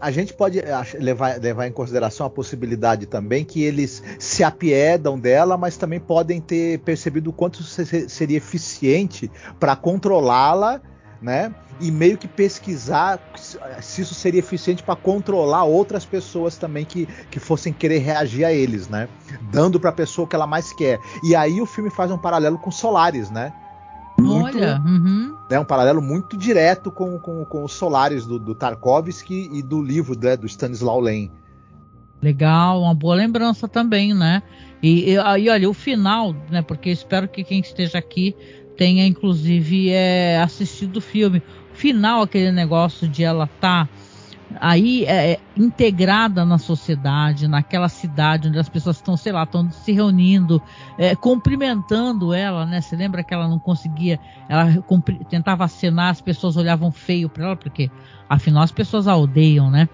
[0.00, 0.60] A gente pode
[0.98, 6.42] levar, levar em consideração a possibilidade também que eles se apiedam dela, mas também podem
[6.42, 10.82] ter percebido o quanto seria eficiente para controlá-la
[11.24, 11.50] né?
[11.80, 13.18] E meio que pesquisar
[13.80, 18.52] se isso seria eficiente para controlar outras pessoas também que, que fossem querer reagir a
[18.52, 19.08] eles, né?
[19.50, 21.00] Dando para a pessoa o que ela mais quer.
[21.24, 23.52] E aí o filme faz um paralelo com Solares, né?
[24.18, 25.34] Muito, Olha, uhum.
[25.50, 29.82] né, um paralelo muito direto com, com, com os Solares do, do Tarkovsky e do
[29.82, 31.32] livro né, do Stanislaw Lem.
[32.22, 34.42] Legal, uma boa lembrança também, né?
[34.82, 36.62] E, e, e olha, o final, né?
[36.62, 38.36] Porque espero que quem esteja aqui
[38.76, 41.42] tenha inclusive é, assistido o filme.
[41.72, 43.88] Final, aquele negócio de ela estar tá
[44.60, 49.70] aí é, é, integrada na sociedade, naquela cidade onde as pessoas estão, sei lá, estão
[49.70, 50.62] se reunindo,
[50.98, 52.80] é, cumprimentando ela, né?
[52.80, 54.18] Você lembra que ela não conseguia,
[54.48, 54.66] ela
[55.28, 57.90] tentava acenar, as pessoas olhavam feio para ela, porque
[58.28, 59.88] afinal as pessoas a odeiam, né?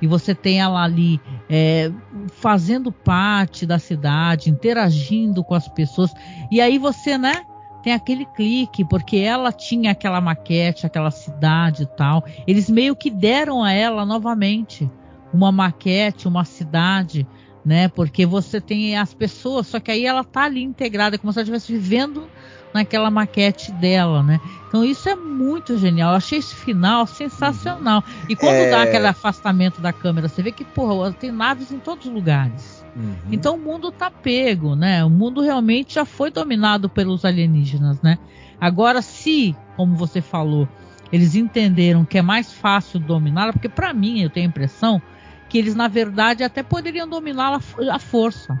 [0.00, 1.90] E você tem ela ali é,
[2.32, 6.12] fazendo parte da cidade, interagindo com as pessoas,
[6.50, 7.44] e aí você, né?
[7.82, 12.24] Tem aquele clique, porque ela tinha aquela maquete, aquela cidade e tal.
[12.46, 14.90] Eles meio que deram a ela novamente
[15.32, 17.26] uma maquete, uma cidade,
[17.64, 17.88] né?
[17.88, 21.44] Porque você tem as pessoas, só que aí ela tá ali integrada, como se ela
[21.44, 22.28] estivesse vivendo
[22.72, 24.40] naquela maquete dela, né?
[24.68, 26.12] Então isso é muito genial.
[26.12, 28.02] Eu achei esse final sensacional.
[28.28, 28.70] E quando é...
[28.70, 32.81] dá aquele afastamento da câmera, você vê que, porra, tem naves em todos os lugares.
[32.94, 33.16] Uhum.
[33.30, 35.04] Então o mundo tá pego, né?
[35.04, 38.18] O mundo realmente já foi dominado pelos alienígenas, né?
[38.60, 40.68] Agora, se, como você falou,
[41.12, 45.00] eles entenderam que é mais fácil dominá-la, porque para mim eu tenho a impressão
[45.48, 48.60] que eles na verdade até poderiam dominá-la à força.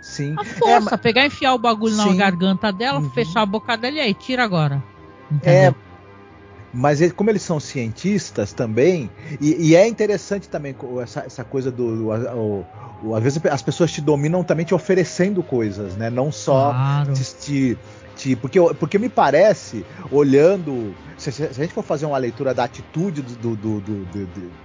[0.00, 0.34] Sim.
[0.38, 2.10] A força, é, pegar e enfiar o bagulho sim.
[2.10, 3.10] na garganta dela, uhum.
[3.10, 4.82] fechar a boca dela e aí, tira agora.
[5.30, 5.70] Entendeu?
[5.70, 5.74] É,
[6.72, 9.10] mas ele, como eles são cientistas também,
[9.40, 12.08] e, e é interessante também essa, essa coisa do.
[12.08, 12.64] O,
[13.02, 16.10] o, às vezes as pessoas te dominam também te oferecendo coisas, né?
[16.10, 17.12] Não só claro.
[17.12, 17.78] te, te,
[18.34, 23.22] porque, porque me parece, olhando se, se, a gente for fazer uma leitura da atitude
[23.22, 24.06] do, do, do,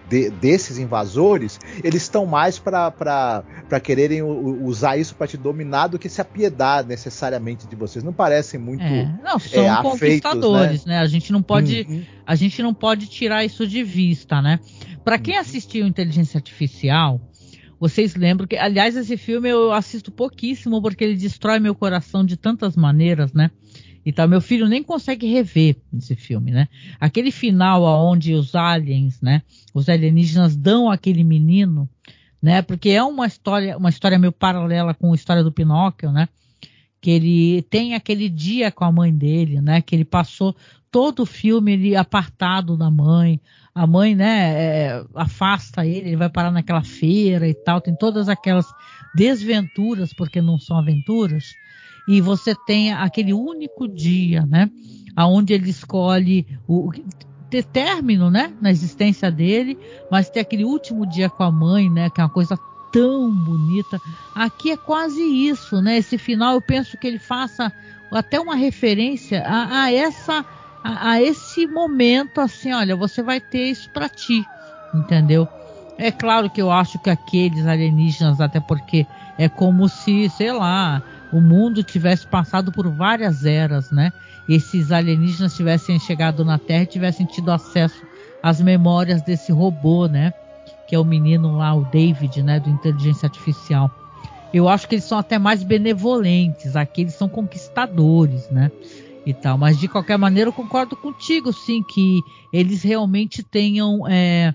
[0.10, 3.44] de, desses invasores, eles estão mais para
[3.82, 8.04] quererem usar isso para te dominar do que se apiedar necessariamente de vocês.
[8.04, 8.84] Não parecem muito.
[8.84, 9.10] É.
[9.24, 10.96] Não, são é, conquistadores, né?
[10.96, 11.00] né?
[11.00, 12.04] A gente não pode, uhum.
[12.26, 14.60] a gente não pode tirar isso de vista, né?
[15.06, 15.42] Para quem uhum.
[15.42, 17.20] assistiu Inteligência Artificial,
[17.82, 22.38] vocês lembram que, aliás, esse filme eu assisto pouquíssimo porque ele destrói meu coração de
[22.38, 23.50] tantas maneiras, né?
[24.06, 24.28] e tal.
[24.28, 26.68] Meu filho nem consegue rever esse filme, né?
[27.00, 29.42] Aquele final aonde os aliens, né?
[29.74, 31.90] Os alienígenas dão aquele menino,
[32.42, 32.62] né?
[32.62, 36.28] Porque é uma história, uma história meio paralela com a história do Pinóquio, né?
[37.00, 39.82] Que ele tem aquele dia com a mãe dele, né?
[39.82, 40.56] Que ele passou
[40.92, 43.40] todo o filme ele apartado da mãe.
[43.74, 47.80] A mãe, né, é, afasta ele, ele vai parar naquela feira e tal.
[47.80, 48.66] Tem todas aquelas
[49.16, 51.56] desventuras, porque não são aventuras,
[52.08, 54.70] e você tem aquele único dia, né?
[55.16, 56.92] Aonde ele escolhe o
[57.50, 59.78] ter término, né, na existência dele,
[60.10, 62.58] mas ter aquele último dia com a mãe, né, que é uma coisa
[62.94, 64.00] tão bonita.
[64.34, 65.98] Aqui é quase isso, né?
[65.98, 67.72] Esse final eu penso que ele faça
[68.12, 70.46] até uma referência a, a essa
[70.84, 74.46] a, a, esse momento assim, olha, você vai ter isso para ti,
[74.94, 75.48] entendeu?
[75.98, 79.06] É claro que eu acho que aqueles alienígenas, até porque
[79.38, 81.02] é como se, sei lá,
[81.32, 84.12] o mundo tivesse passado por várias eras, né?
[84.50, 88.04] Esses alienígenas tivessem chegado na Terra e tivessem tido acesso
[88.42, 90.34] às memórias desse robô, né?
[90.88, 92.60] Que é o menino lá, o David, né?
[92.60, 93.92] Do Inteligência Artificial.
[94.54, 98.70] Eu acho que eles são até mais benevolentes, aqui eles são conquistadores, né?
[99.26, 99.58] E tal.
[99.58, 104.08] Mas de qualquer maneira eu concordo contigo, sim, que eles realmente tenham.
[104.08, 104.54] É,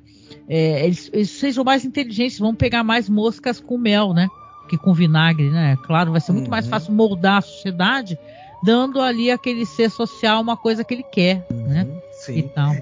[0.49, 4.29] é, eles, eles sejam mais inteligentes, vão pegar mais moscas com mel, né?
[4.67, 5.79] que com vinagre, né?
[5.83, 6.51] Claro, vai ser muito uhum.
[6.51, 8.19] mais fácil moldar a sociedade,
[8.63, 11.69] dando ali aquele ser social uma coisa que ele quer, uhum.
[11.69, 11.87] né?
[12.13, 12.39] Sim.
[12.39, 12.77] Então.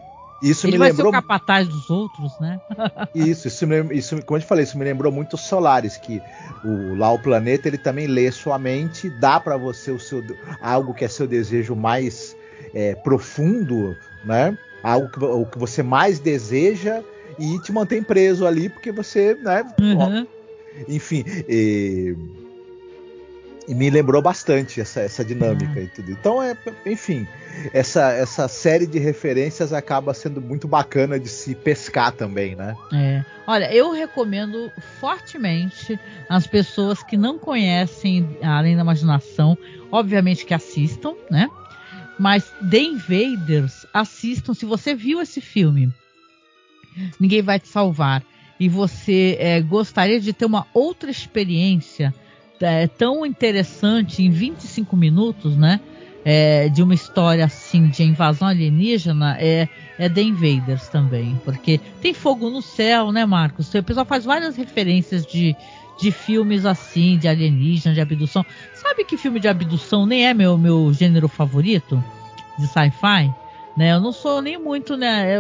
[0.45, 1.11] Isso ele me vai lembrou...
[1.11, 2.61] ser o capataz dos outros, né?
[3.15, 6.23] isso, isso, me, isso, como eu te falei, isso me lembrou muito Solares, que
[6.63, 10.23] o, lá o planeta ele também lê sua mente, dá para você o seu,
[10.61, 12.37] algo que é seu desejo mais
[12.75, 14.57] é, profundo, né?
[14.83, 17.03] Algo que, o que você mais deseja
[17.39, 19.65] e te mantém preso ali porque você, né?
[19.81, 20.27] Uhum.
[20.89, 22.15] Enfim, e,
[23.67, 26.11] e, me lembrou bastante essa, essa dinâmica e tudo.
[26.11, 26.57] Então, é,
[26.87, 27.27] enfim,
[27.73, 32.77] essa, essa série de referências acaba sendo muito bacana de se pescar também, né?
[32.93, 33.25] É.
[33.47, 35.99] Olha, eu recomendo fortemente
[36.29, 39.57] as pessoas que não conhecem Além da Imaginação,
[39.91, 41.49] obviamente que assistam, né?
[42.19, 44.55] Mas The Invaders, assistam.
[44.55, 45.93] Se você viu esse filme,
[47.19, 48.23] ninguém vai te salvar
[48.59, 52.15] e você é, gostaria de ter uma outra experiência
[52.61, 55.81] é, tão interessante em 25 minutos, né?
[56.27, 62.15] É, de uma história assim de invasão alienígena é, é The Invaders também, porque tem
[62.15, 63.75] fogo no céu, né, Marcos?
[63.75, 65.55] O pessoal faz várias referências de,
[66.01, 68.45] de filmes assim, de alienígena, de abdução.
[68.73, 72.03] Sabe que filme de abdução nem é meu, meu gênero favorito
[72.59, 73.31] de sci-fi?
[73.77, 73.93] Né?
[73.93, 75.37] Eu não sou nem muito, né?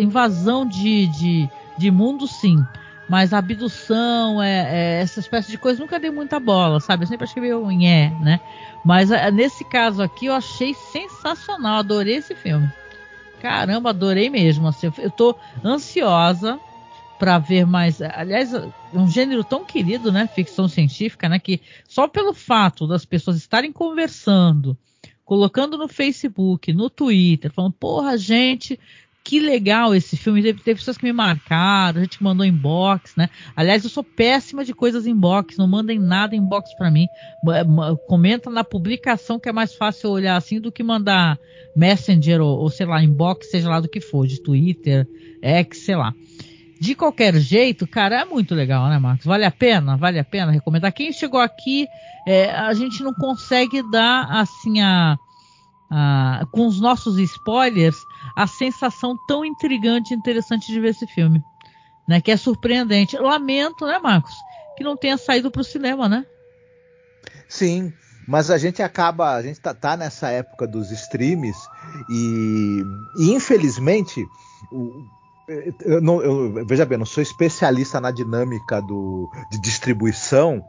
[0.00, 2.56] invasão de, de de mundo, sim.
[3.08, 7.04] Mas abdução, é, é, essa espécie de coisa, nunca dei muita bola, sabe?
[7.04, 8.38] Eu sempre achei meio nhé, né?
[8.84, 11.78] Mas é, nesse caso aqui, eu achei sensacional.
[11.78, 12.70] Adorei esse filme.
[13.40, 14.68] Caramba, adorei mesmo.
[14.68, 15.34] Assim, eu tô
[15.64, 16.60] ansiosa
[17.18, 18.00] para ver mais.
[18.02, 18.52] Aliás,
[18.92, 20.26] um gênero tão querido, né?
[20.26, 21.38] Ficção científica, né?
[21.38, 24.76] Que só pelo fato das pessoas estarem conversando,
[25.24, 28.78] colocando no Facebook, no Twitter, falando, porra, gente,
[29.28, 30.42] que legal esse filme.
[30.42, 33.28] Teve, teve, pessoas que me marcaram, a gente mandou inbox, né?
[33.54, 37.06] Aliás, eu sou péssima de coisas inbox, não mandem nada inbox para mim.
[38.06, 41.38] Comenta na publicação que é mais fácil olhar assim do que mandar
[41.76, 45.06] Messenger ou, ou sei lá, inbox, seja lá do que for, de Twitter,
[45.42, 46.14] X, sei lá.
[46.80, 49.26] De qualquer jeito, cara, é muito legal, né, Marcos?
[49.26, 49.98] Vale a pena?
[49.98, 50.90] Vale a pena recomendar.
[50.90, 51.86] Quem chegou aqui,
[52.26, 55.18] é, a gente não consegue dar assim a
[55.90, 58.04] ah, com os nossos spoilers,
[58.36, 61.42] a sensação tão intrigante e interessante de ver esse filme.
[62.06, 63.18] Né, que é surpreendente.
[63.18, 64.34] Lamento, né, Marcos?
[64.76, 66.24] Que não tenha saído para o cinema, né?
[67.46, 67.92] Sim,
[68.26, 71.56] mas a gente acaba, a gente tá, tá nessa época dos streams
[72.08, 72.82] e,
[73.16, 74.26] e infelizmente,
[74.70, 75.04] o,
[75.84, 80.62] eu, não, eu, veja bem, eu não sou especialista na dinâmica do, de distribuição,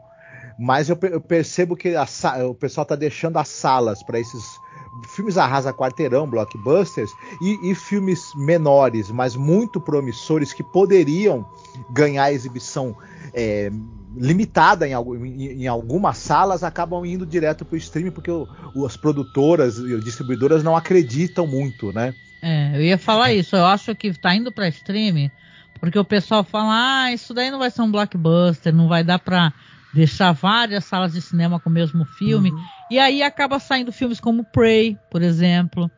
[0.58, 2.06] mas eu, eu percebo que a,
[2.48, 4.58] o pessoal está deixando as salas para esses
[5.06, 11.46] filmes arrasa quarteirão, blockbusters, e, e, filmes menores, mas muito promissores, que poderiam
[11.90, 12.96] ganhar exibição
[13.32, 13.70] é,
[14.16, 18.48] limitada em, em, em, algumas salas, acabam indo direto para o streaming, porque o,
[18.84, 22.14] as produtoras e distribuidoras não acreditam muito, né?
[22.42, 25.30] É, eu ia falar isso, eu acho que está indo para streaming,
[25.78, 29.18] porque o pessoal fala, ah, isso daí não vai ser um blockbuster, não vai dar
[29.18, 29.52] para
[29.92, 32.50] deixar várias salas de cinema com o mesmo filme.
[32.50, 32.60] Uhum.
[32.90, 35.90] E aí acaba saindo filmes como Prey, por exemplo,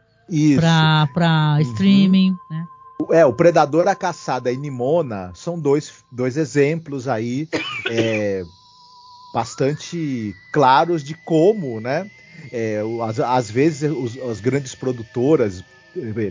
[0.65, 1.61] para uhum.
[1.61, 2.65] streaming, né?
[3.11, 7.49] É, o Predador, a Caçada e Nimona são dois, dois exemplos aí
[7.91, 8.45] é,
[9.35, 12.09] bastante claros de como, né?
[12.53, 15.65] É, às, às, vezes os, as grandes produtoras,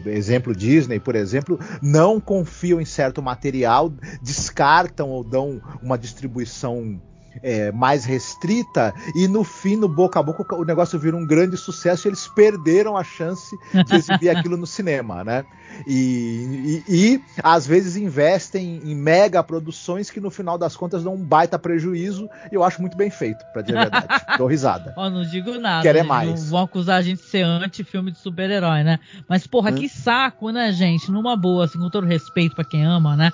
[0.06, 3.92] exemplo Disney, por exemplo, não confiam em certo material,
[4.22, 7.02] descartam ou dão uma distribuição
[7.42, 11.58] é, mais restrita e no fim, no boca a boca, o negócio vira um grande
[11.58, 15.46] sucesso e eles perderam a chance de exibir aquilo no cinema, né?
[15.88, 21.16] E, e, e, às vezes investem em mega produções que no final das contas dão
[21.16, 24.08] um baita prejuízo e eu acho muito bem feito, pra dizer a verdade.
[24.38, 24.94] Dou risada.
[24.98, 25.82] Ó, não digo nada.
[25.82, 26.30] Quer é mais.
[26.30, 29.00] Não vão acusar a gente de ser anti-filme de super-herói, né?
[29.28, 29.76] Mas, porra, hum.
[29.76, 31.12] que saco, né, gente?
[31.12, 33.32] Numa boa, assim, com todo respeito para quem ama, né?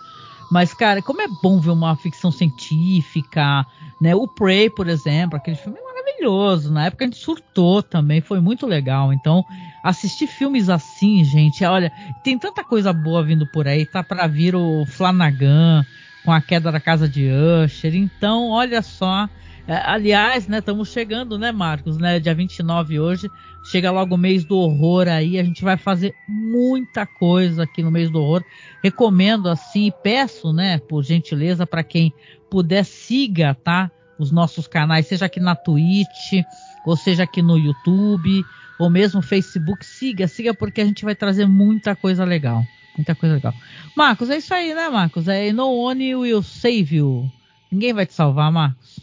[0.49, 3.65] Mas, cara, como é bom ver uma ficção científica,
[4.01, 4.15] né?
[4.15, 6.71] O Prey, por exemplo, aquele filme é maravilhoso.
[6.71, 9.11] Na época a gente surtou também, foi muito legal.
[9.11, 9.43] Então,
[9.83, 11.91] assistir filmes assim, gente, olha,
[12.23, 13.85] tem tanta coisa boa vindo por aí.
[13.85, 15.85] Tá para vir o Flanagan
[16.23, 17.95] com a queda da casa de Usher.
[17.95, 19.29] Então, olha só.
[19.67, 23.29] É, aliás, né, estamos chegando, né, Marcos, né, dia 29 hoje,
[23.69, 27.91] chega logo o mês do horror aí, a gente vai fazer muita coisa aqui no
[27.91, 28.43] mês do horror.
[28.81, 32.13] Recomendo assim, peço, né, por gentileza para quem
[32.49, 33.91] puder siga, tá?
[34.17, 36.43] Os nossos canais, seja aqui na Twitch,
[36.85, 38.43] ou seja aqui no YouTube,
[38.79, 42.63] ou mesmo Facebook, siga, siga porque a gente vai trazer muita coisa legal.
[42.97, 43.53] Muita coisa legal.
[43.95, 45.27] Marcos, é isso aí, né, Marcos?
[45.27, 47.31] É No One Will Save You.
[47.71, 48.99] Ninguém vai te salvar, Marcos.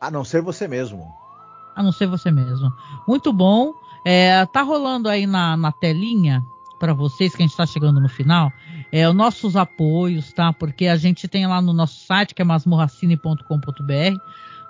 [0.00, 1.12] A não ser você mesmo.
[1.74, 2.72] A não ser você mesmo.
[3.06, 3.74] Muito bom.
[4.04, 6.44] É, tá rolando aí na, na telinha
[6.78, 8.52] para vocês que a gente está chegando no final.
[8.92, 10.52] É, os nossos apoios, tá?
[10.52, 14.18] Porque a gente tem lá no nosso site, que é masmorracine.com.br,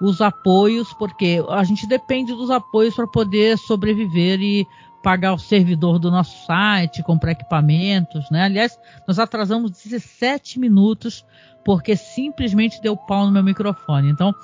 [0.00, 4.66] os apoios, porque a gente depende dos apoios para poder sobreviver e
[5.02, 8.44] pagar o servidor do nosso site, comprar equipamentos, né?
[8.44, 11.24] Aliás, nós atrasamos 17 minutos
[11.64, 14.08] porque simplesmente deu pau no meu microfone.
[14.08, 14.34] Então,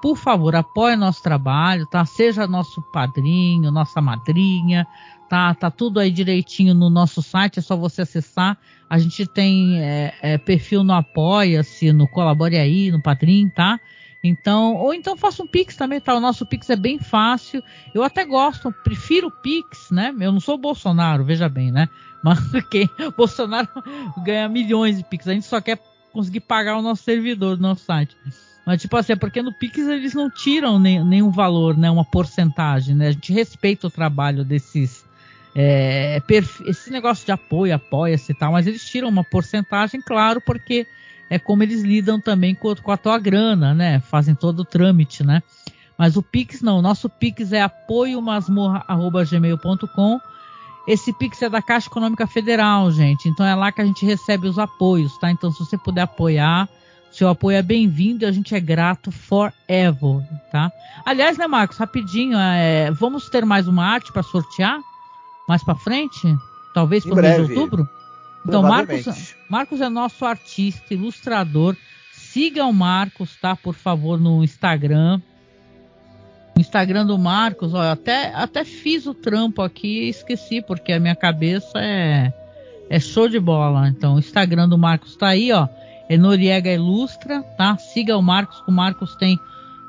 [0.00, 2.04] por favor, apoie nosso trabalho, tá?
[2.04, 4.86] Seja nosso padrinho, nossa madrinha,
[5.28, 5.54] tá?
[5.54, 8.58] Tá tudo aí direitinho no nosso site, é só você acessar.
[8.88, 13.80] A gente tem é, é, perfil no Apoia-se, no Colabore Aí, no Padrim, tá?
[14.22, 16.14] Então, ou então faça um Pix também, tá?
[16.14, 17.62] O nosso Pix é bem fácil.
[17.94, 20.14] Eu até gosto, prefiro o Pix, né?
[20.20, 21.88] Eu não sou Bolsonaro, veja bem, né?
[22.22, 22.38] Mas
[22.70, 23.68] quem Bolsonaro
[24.24, 25.28] ganha milhões de Pix.
[25.28, 25.80] A gente só quer
[26.12, 28.16] conseguir pagar o nosso servidor do nosso site.
[28.66, 31.88] Mas, tipo assim, é porque no Pix eles não tiram nem, nenhum valor, né?
[31.88, 33.06] Uma porcentagem, né?
[33.06, 35.06] A gente respeita o trabalho desses.
[35.54, 36.20] É,
[36.66, 40.84] esse negócio de apoio, apoia-se e tal, mas eles tiram uma porcentagem, claro, porque
[41.30, 44.00] é como eles lidam também com, com a tua grana, né?
[44.00, 45.44] Fazem todo o trâmite, né?
[45.96, 50.20] Mas o Pix não, o nosso Pix é apoiomasmorra.gmail.com.
[50.88, 53.28] Esse Pix é da Caixa Econômica Federal, gente.
[53.28, 55.30] Então é lá que a gente recebe os apoios, tá?
[55.30, 56.68] Então se você puder apoiar,
[57.16, 60.70] seu apoio é bem-vindo e a gente é grato forever, tá?
[61.04, 64.78] Aliás, né, Marcos, rapidinho, é, vamos ter mais uma arte para sortear
[65.48, 66.36] mais para frente?
[66.74, 67.88] Talvez para o mês de outubro?
[68.46, 71.74] Então, Marcos, Marcos é nosso artista, ilustrador.
[72.12, 73.56] Siga o Marcos, tá?
[73.56, 75.20] Por favor, no Instagram.
[76.56, 81.00] O Instagram do Marcos, ó, até, até fiz o trampo aqui e esqueci, porque a
[81.00, 82.32] minha cabeça é,
[82.90, 83.88] é show de bola.
[83.88, 85.66] Então, o Instagram do Marcos tá aí, ó
[86.08, 87.76] é Noriega Ilustra, tá?
[87.78, 89.40] Siga o Marcos, que o Marcos tem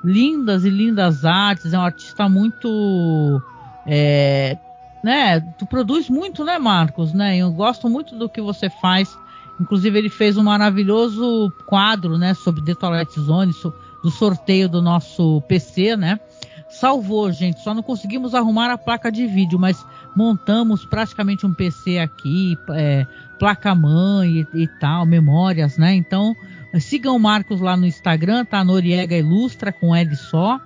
[0.04, 3.42] lindas e lindas artes, é um artista muito.
[3.86, 4.58] É,
[5.04, 5.40] né?
[5.58, 7.14] Tu produz muito, né, Marcos?
[7.14, 7.38] Né?
[7.38, 9.18] Eu gosto muito do que você faz.
[9.60, 13.52] Inclusive, ele fez um maravilhoso quadro, né, sobre The Twilight Zone,
[14.04, 16.20] do sorteio do nosso PC, né?
[16.70, 17.62] Salvou, gente.
[17.62, 19.84] Só não conseguimos arrumar a placa de vídeo, mas
[20.18, 23.06] montamos praticamente um PC aqui, é,
[23.38, 25.94] placa-mãe e, e, tal, memórias, né?
[25.94, 26.36] Então,
[26.80, 28.64] sigam o Marcos lá no Instagram, tá?
[28.64, 30.60] Noriega Ilustra com L só,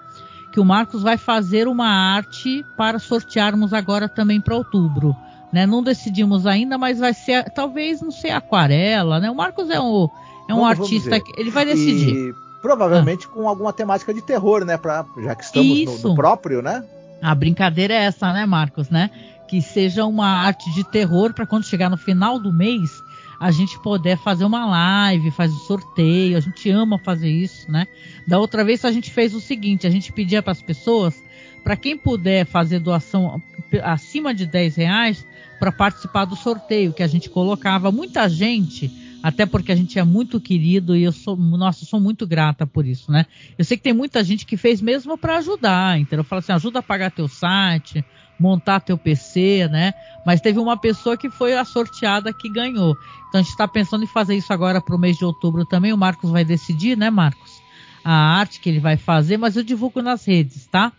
[0.54, 5.14] que o Marcos vai fazer uma arte para sortearmos agora também para outubro.
[5.52, 5.66] Né?
[5.66, 9.30] Não decidimos ainda, mas vai ser, talvez, não sei, aquarela, né?
[9.30, 10.08] O Marcos é um,
[10.48, 12.30] é um artista que ele vai decidir.
[12.30, 14.78] E Provavelmente com alguma temática de terror, né?
[14.78, 16.84] Pra, já que estamos no, no próprio, né?
[17.22, 19.10] A brincadeira é essa, né, Marcos, né?
[19.52, 23.04] Que seja uma arte de terror para quando chegar no final do mês
[23.38, 26.38] a gente poder fazer uma live, fazer um sorteio.
[26.38, 27.86] A gente ama fazer isso, né?
[28.26, 31.22] Da outra vez a gente fez o seguinte: a gente pedia para as pessoas,
[31.66, 33.42] para quem puder fazer doação
[33.84, 35.28] acima de 10 reais,
[35.60, 37.92] para participar do sorteio que a gente colocava.
[37.92, 38.90] Muita gente
[39.22, 42.86] até porque a gente é muito querido e eu sou, nossa, sou muito grata por
[42.86, 43.26] isso, né?
[43.58, 46.24] Eu sei que tem muita gente que fez mesmo para ajudar, entendeu?
[46.24, 48.04] Fala assim, ajuda a pagar teu site,
[48.42, 49.94] montar teu PC, né?
[50.26, 52.98] Mas teve uma pessoa que foi a sorteada que ganhou.
[53.30, 55.94] Então a gente está pensando em fazer isso agora para o mês de outubro também.
[55.94, 57.62] O Marcos vai decidir, né, Marcos?
[58.04, 60.92] A arte que ele vai fazer, mas eu divulgo nas redes, tá?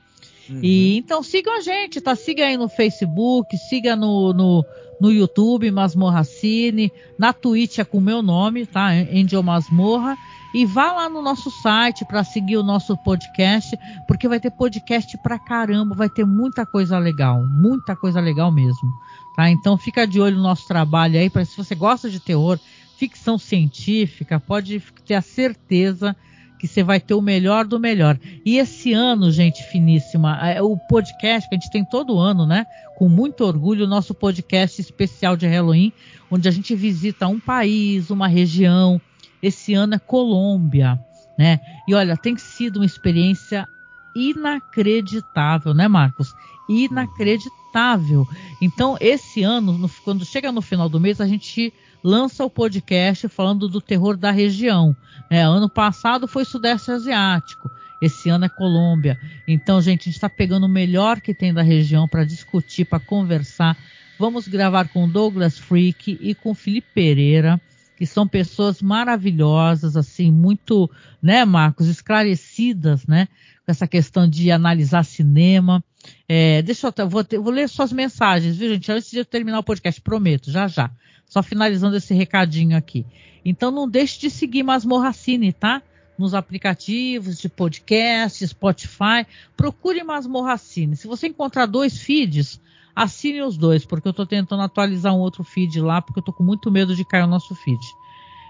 [0.48, 0.60] Uhum.
[0.62, 2.14] E então sigam a gente, tá?
[2.14, 4.64] Siga aí no Facebook, siga no, no,
[5.00, 8.90] no YouTube, Masmorra Cine, na Twitch é com o meu nome, tá?
[8.90, 10.16] Angel Masmorra.
[10.54, 15.16] E vá lá no nosso site para seguir o nosso podcast, porque vai ter podcast
[15.18, 18.92] pra caramba, vai ter muita coisa legal, muita coisa legal mesmo,
[19.34, 19.48] tá?
[19.50, 22.58] Então fica de olho no nosso trabalho aí, para se você gosta de terror,
[22.98, 26.14] ficção científica, pode ter a certeza
[26.62, 28.16] que você vai ter o melhor do melhor.
[28.46, 32.64] E esse ano, gente finíssima, é, o podcast que a gente tem todo ano, né?
[32.96, 35.92] Com muito orgulho, o nosso podcast especial de Halloween,
[36.30, 39.00] onde a gente visita um país, uma região.
[39.42, 40.98] Esse ano é Colômbia,
[41.38, 41.60] né?
[41.88, 43.66] E olha, tem sido uma experiência
[44.14, 46.34] inacreditável, né, Marcos?
[46.68, 48.26] Inacreditável.
[48.60, 51.72] Então, esse ano, no, quando chega no final do mês, a gente
[52.04, 54.94] lança o podcast falando do terror da região.
[55.30, 57.70] É, ano passado foi Sudeste Asiático,
[58.00, 59.18] esse ano é Colômbia.
[59.46, 63.00] Então, gente, a gente está pegando o melhor que tem da região para discutir, para
[63.00, 63.76] conversar.
[64.18, 67.60] Vamos gravar com Douglas Freak e com Felipe Pereira,
[68.02, 70.90] que são pessoas maravilhosas, assim, muito,
[71.22, 73.28] né, Marcos, esclarecidas, né,
[73.64, 75.84] com essa questão de analisar cinema.
[76.28, 79.62] É, deixa eu, vou, vou ler suas mensagens, viu, gente, antes de eu terminar o
[79.62, 80.90] podcast, prometo, já já.
[81.26, 83.06] Só finalizando esse recadinho aqui.
[83.44, 85.80] Então não deixe de seguir Masmorra Cine, tá?
[86.18, 89.24] Nos aplicativos de podcast, Spotify.
[89.56, 90.96] Procure Masmorra Cine.
[90.96, 92.60] Se você encontrar dois feeds,
[92.94, 96.34] assine os dois, porque eu estou tentando atualizar um outro feed lá, porque eu estou
[96.34, 97.80] com muito medo de cair o nosso feed.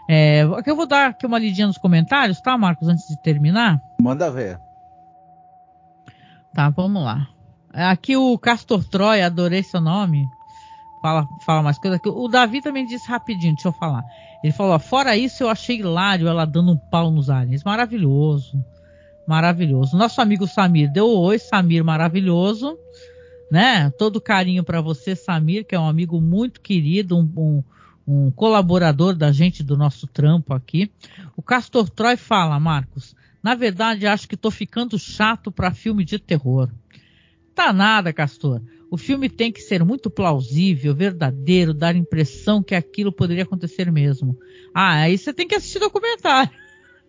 [0.09, 3.81] É, eu vou dar aqui uma lidinha nos comentários, tá, Marcos, antes de terminar?
[4.01, 4.59] Manda ver.
[6.53, 7.29] Tá, vamos lá.
[7.73, 10.27] Aqui o Castor Troy, adorei seu nome
[11.03, 12.01] fala, fala mais coisa.
[12.07, 14.05] O Davi também disse rapidinho, deixa eu falar.
[14.43, 17.65] Ele falou: fora isso, eu achei hilário ela dando um pau nos aliens.
[17.65, 18.65] Maravilhoso.
[19.27, 19.97] Maravilhoso.
[19.97, 22.79] Nosso amigo Samir deu oi, Samir, maravilhoso.
[23.53, 23.91] Né?
[23.99, 27.65] Todo carinho para você, Samir, que é um amigo muito querido, um, um,
[28.09, 30.91] um colaborador da gente do nosso trampo aqui.
[31.37, 33.15] O Castor Troy fala, Marcos.
[33.43, 36.71] Na verdade, acho que tô ficando chato para filme de terror.
[37.55, 38.63] Tá nada, Castor.
[38.91, 43.93] O filme tem que ser muito plausível, verdadeiro, dar a impressão que aquilo poderia acontecer
[43.93, 44.35] mesmo.
[44.73, 46.51] Ah, aí você tem que assistir documentário.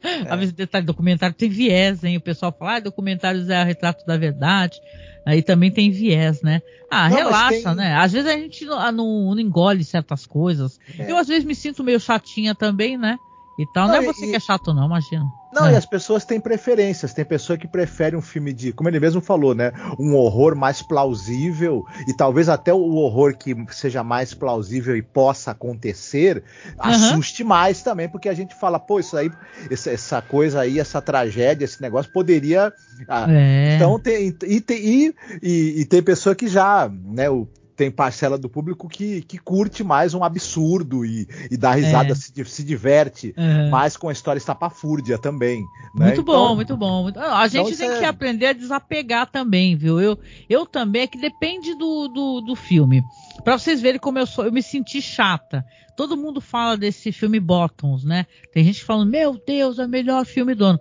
[0.04, 0.30] É.
[0.30, 2.18] Às vezes, detalhe, documentário tem viés, hein?
[2.18, 4.78] O pessoal fala, ah, documentários é o retrato da verdade.
[5.26, 6.62] Aí também tem viés, né?
[6.92, 7.76] Ah, não, relaxa, tem...
[7.76, 7.96] né?
[7.96, 10.78] Às vezes a gente não, não, não engole certas coisas.
[11.00, 11.10] É.
[11.10, 13.18] Eu, às vezes, me sinto meio chatinha também, né?
[13.58, 13.88] e tal.
[13.88, 15.26] Não, não é você e, que é chato, não, imagina.
[15.54, 15.74] Não, é.
[15.74, 17.14] e as pessoas têm preferências.
[17.14, 19.72] Tem pessoa que prefere um filme de, como ele mesmo falou, né?
[20.00, 25.52] Um horror mais plausível e talvez até o horror que seja mais plausível e possa
[25.52, 26.74] acontecer uhum.
[26.78, 29.32] assuste mais também, porque a gente fala, pô, isso aí,
[29.70, 32.74] essa, coisa aí, essa tragédia, esse negócio poderia.
[33.08, 33.76] Ah, é.
[33.76, 37.30] Então tem e, e, e, e, tem pessoa que já, né?
[37.30, 42.12] O, tem parcela do público que, que curte mais um absurdo e, e dá risada,
[42.12, 42.16] é.
[42.16, 43.70] se, se, diverte uhum.
[43.70, 45.62] mais com a história estapafúrdia também.
[45.96, 46.08] Né?
[46.08, 47.12] Muito então, bom, muito bom.
[47.16, 48.00] A gente então tem é...
[48.00, 50.00] que aprender a desapegar também, viu?
[50.00, 50.20] Eu,
[50.50, 53.04] eu também, é que depende do, do, do filme.
[53.44, 55.66] Para vocês verem como eu sou, eu me senti chata.
[55.96, 58.26] Todo mundo fala desse filme Bottoms, né?
[58.52, 60.80] Tem gente falando, meu Deus, é o melhor filme do ano.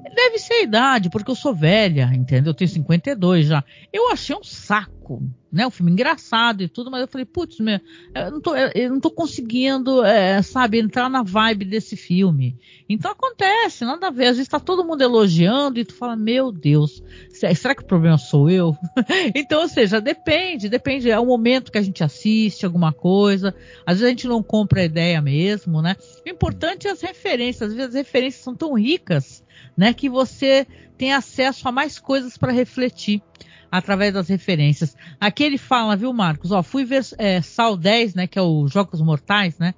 [0.00, 2.50] Deve ser a idade, porque eu sou velha, entendeu?
[2.50, 3.64] Eu tenho 52 já.
[3.92, 5.64] Eu achei um saco, né?
[5.66, 7.80] Um filme engraçado e tudo, mas eu falei, putz, meu,
[8.12, 12.58] eu não tô, eu não tô conseguindo, é, sabe, entrar na vibe desse filme.
[12.88, 14.26] Então acontece, nada a ver.
[14.26, 18.18] Às vezes tá todo mundo elogiando e tu fala, meu Deus, será que o problema
[18.18, 18.76] sou eu?
[19.32, 21.08] então, ou seja, depende, depende.
[21.08, 23.54] É o momento que a gente assiste alguma coisa.
[23.86, 25.96] Às vezes a gente não compra a ideia mesmo, né?
[26.26, 27.70] O importante é as referências.
[27.70, 29.43] Às vezes as referências são tão ricas
[29.76, 30.66] né, que você
[30.96, 33.22] tem acesso a mais coisas para refletir
[33.70, 34.96] através das referências.
[35.20, 36.52] Aqui ele fala, viu, Marcos?
[36.52, 39.74] Ó, fui ver é, Sal 10, né, que é o Jogos Mortais, né?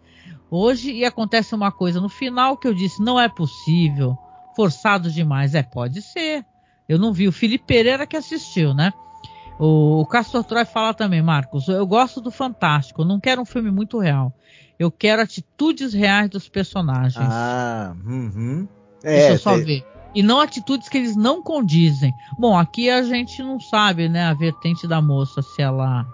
[0.50, 4.16] Hoje e acontece uma coisa no final que eu disse, não é possível.
[4.54, 5.54] forçado demais.
[5.54, 6.44] É, pode ser.
[6.88, 7.26] Eu não vi.
[7.26, 8.92] O Felipe Pereira que assistiu, né?
[9.58, 11.66] O, o Castor Troy fala também, Marcos.
[11.68, 13.04] Eu gosto do Fantástico.
[13.04, 14.32] Não quero um filme muito real.
[14.78, 17.26] Eu quero atitudes reais dos personagens.
[17.28, 18.68] Ah, uhum.
[19.12, 19.84] Deixa eu só ver.
[20.14, 22.12] E não atitudes que eles não condizem.
[22.38, 26.06] Bom, aqui a gente não sabe, né, a vertente da moça, se ela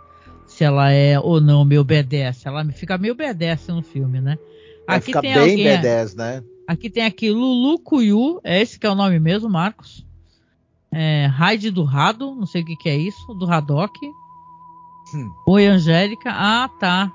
[0.46, 2.46] se ela é ou não me obedece.
[2.46, 4.38] Ela fica meio obedece no filme, né?
[4.86, 6.44] Vai aqui tem bem alguém, B10, né?
[6.66, 10.06] Aqui tem aqui Lulu Cuyu, é esse que é o nome mesmo, Marcos.
[10.92, 13.98] É, Raid do Rado, não sei o que, que é isso, do Haddock.
[15.14, 15.30] Hum.
[15.46, 16.30] Oi, Angélica.
[16.30, 17.10] Ah, tá.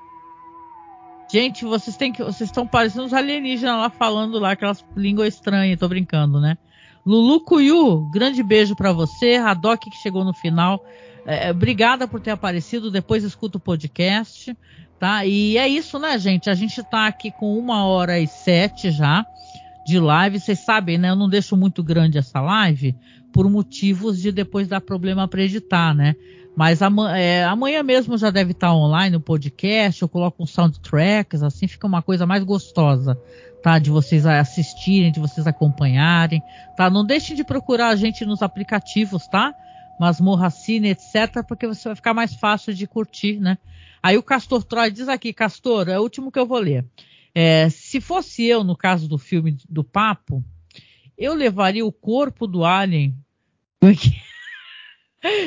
[1.30, 2.22] Gente, vocês têm que.
[2.22, 6.56] Vocês estão parecendo os alienígenas lá falando lá, aquelas línguas estranhas, tô brincando, né?
[7.04, 9.36] Lulu Cuyu, grande beijo para você.
[9.36, 10.84] Haddock que chegou no final.
[11.26, 12.90] É, obrigada por ter aparecido.
[12.90, 14.56] Depois escuta o podcast.
[14.98, 15.24] Tá?
[15.24, 16.50] E é isso, né, gente?
[16.50, 19.24] A gente tá aqui com uma hora e sete já
[19.86, 20.40] de live.
[20.40, 21.10] Vocês sabem, né?
[21.10, 22.96] Eu não deixo muito grande essa live
[23.32, 26.16] por motivos de depois dar problema para editar, né?
[26.58, 26.80] Mas
[27.14, 30.02] é, amanhã mesmo já deve estar online o podcast.
[30.02, 33.16] Eu coloco uns soundtracks, assim fica uma coisa mais gostosa,
[33.62, 33.78] tá?
[33.78, 36.42] De vocês assistirem, de vocês acompanharem,
[36.76, 36.90] tá?
[36.90, 39.54] Não deixem de procurar a gente nos aplicativos, tá?
[40.00, 43.56] Masmorra Cine, etc., porque você vai ficar mais fácil de curtir, né?
[44.02, 46.84] Aí o Castor Troy diz aqui, Castor, é o último que eu vou ler.
[47.32, 50.42] É, se fosse eu, no caso do filme do Papo,
[51.16, 53.14] eu levaria o corpo do Alien.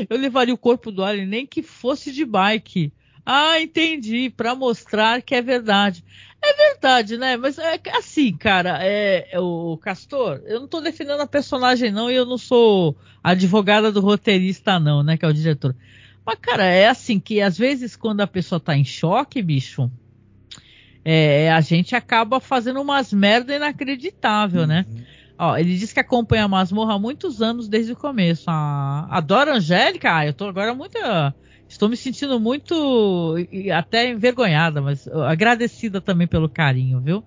[0.09, 2.91] Eu levaria o corpo do Alien nem que fosse de bike.
[3.25, 6.03] Ah, entendi, para mostrar que é verdade.
[6.43, 7.37] É verdade, né?
[7.37, 12.09] Mas é assim, cara, é, é, o Castor, eu não tô defendendo a personagem não
[12.09, 15.75] e eu não sou advogada do roteirista não, né, que é o diretor.
[16.25, 19.91] Mas, cara, é assim que às vezes quando a pessoa tá em choque, bicho,
[21.05, 24.85] é, a gente acaba fazendo umas merda inacreditável, né?
[24.87, 24.95] uhum.
[24.95, 25.05] né?
[25.43, 28.43] Ó, ele diz que acompanha a masmorra há muitos anos desde o começo.
[28.47, 30.99] A, adora Angélica, ah, eu tô agora muito.
[31.67, 33.35] Estou me sentindo muito
[33.75, 37.23] até envergonhada, mas agradecida também pelo carinho, viu?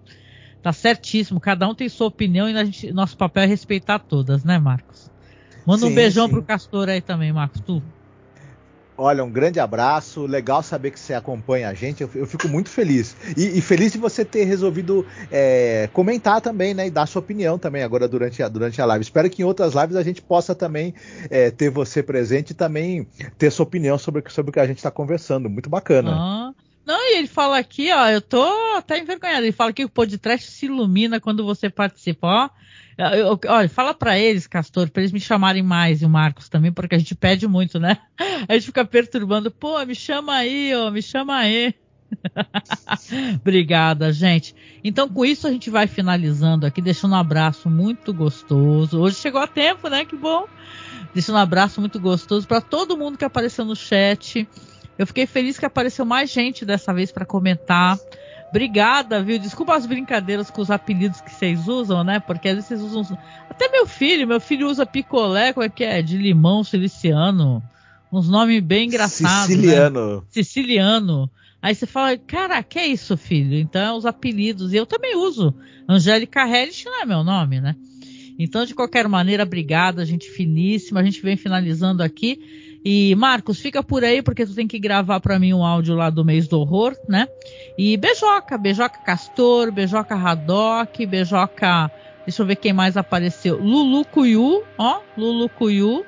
[0.63, 4.45] Tá certíssimo, cada um tem sua opinião e a gente, nosso papel é respeitar todas,
[4.45, 5.11] né, Marcos?
[5.67, 6.35] Manda sim, um beijão sim.
[6.35, 7.61] pro Castor aí também, Marcos.
[7.63, 7.83] Tu.
[8.97, 10.25] Olha, um grande abraço.
[10.25, 12.03] Legal saber que você acompanha a gente.
[12.03, 13.17] Eu, fico muito feliz.
[13.37, 16.87] E, e, feliz de você ter resolvido é, comentar também, né?
[16.87, 19.03] E dar sua opinião também agora durante a, durante a live.
[19.03, 20.95] Espero que em outras lives a gente possa também
[21.29, 24.79] é, ter você presente e também ter sua opinião sobre, sobre o que a gente
[24.79, 25.51] está conversando.
[25.51, 26.13] Muito bacana.
[26.15, 26.53] Ah.
[26.87, 28.45] Não, e ele fala aqui, ó, eu tô
[28.77, 29.45] até envergonhado.
[29.45, 32.51] Ele fala que o podcast se ilumina quando você participa, ó.
[32.97, 36.73] Eu, olha, fala para eles, Castor, para eles me chamarem mais e o Marcos também,
[36.73, 37.99] porque a gente pede muito, né?
[38.49, 41.75] A gente fica perturbando, pô, me chama aí, ó, me chama aí.
[43.41, 44.55] Obrigada, gente.
[44.83, 49.01] Então, com isso, a gente vai finalizando aqui, deixando um abraço muito gostoso.
[49.01, 50.05] Hoje chegou a tempo, né?
[50.05, 50.47] Que bom.
[51.15, 54.47] Deixando um abraço muito gostoso para todo mundo que apareceu no chat.
[54.99, 57.99] Eu fiquei feliz que apareceu mais gente dessa vez para comentar.
[58.55, 59.37] Obrigada, viu?
[59.37, 62.21] Desculpa as brincadeiras com os apelidos que vocês usam, né?
[62.21, 63.19] Porque às vezes vocês usam.
[63.51, 66.01] Até meu filho, meu filho usa picolé, como é que é?
[66.01, 67.61] De limão siliciano.
[68.13, 69.49] Uns nomes bem engraçados.
[69.49, 69.57] Né?
[69.57, 70.17] Siciliano.
[70.19, 70.23] Né?
[70.31, 71.31] Siciliano.
[71.61, 73.59] Aí você fala, cara, que é isso, filho?
[73.59, 74.73] Então, é os apelidos.
[74.73, 75.53] E eu também uso.
[75.89, 77.75] Angélica Hellish não é meu nome, né?
[78.39, 81.01] Então, de qualquer maneira, obrigada, gente finíssima.
[81.01, 82.39] A gente vem finalizando aqui.
[82.85, 86.11] E Marcos, fica por aí porque tu tem que gravar para mim um áudio lá
[86.11, 87.27] do mês do horror, né?
[87.79, 91.91] E beijoca, beijoca Castor, beijoca Haddock, beijoca.
[92.27, 93.59] Deixa eu ver quem mais apareceu.
[93.59, 96.05] Lulu Cuyu, ó, Lulu Cuyu.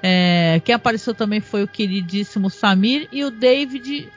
[0.00, 4.08] É, quem apareceu também foi o queridíssimo Samir e o David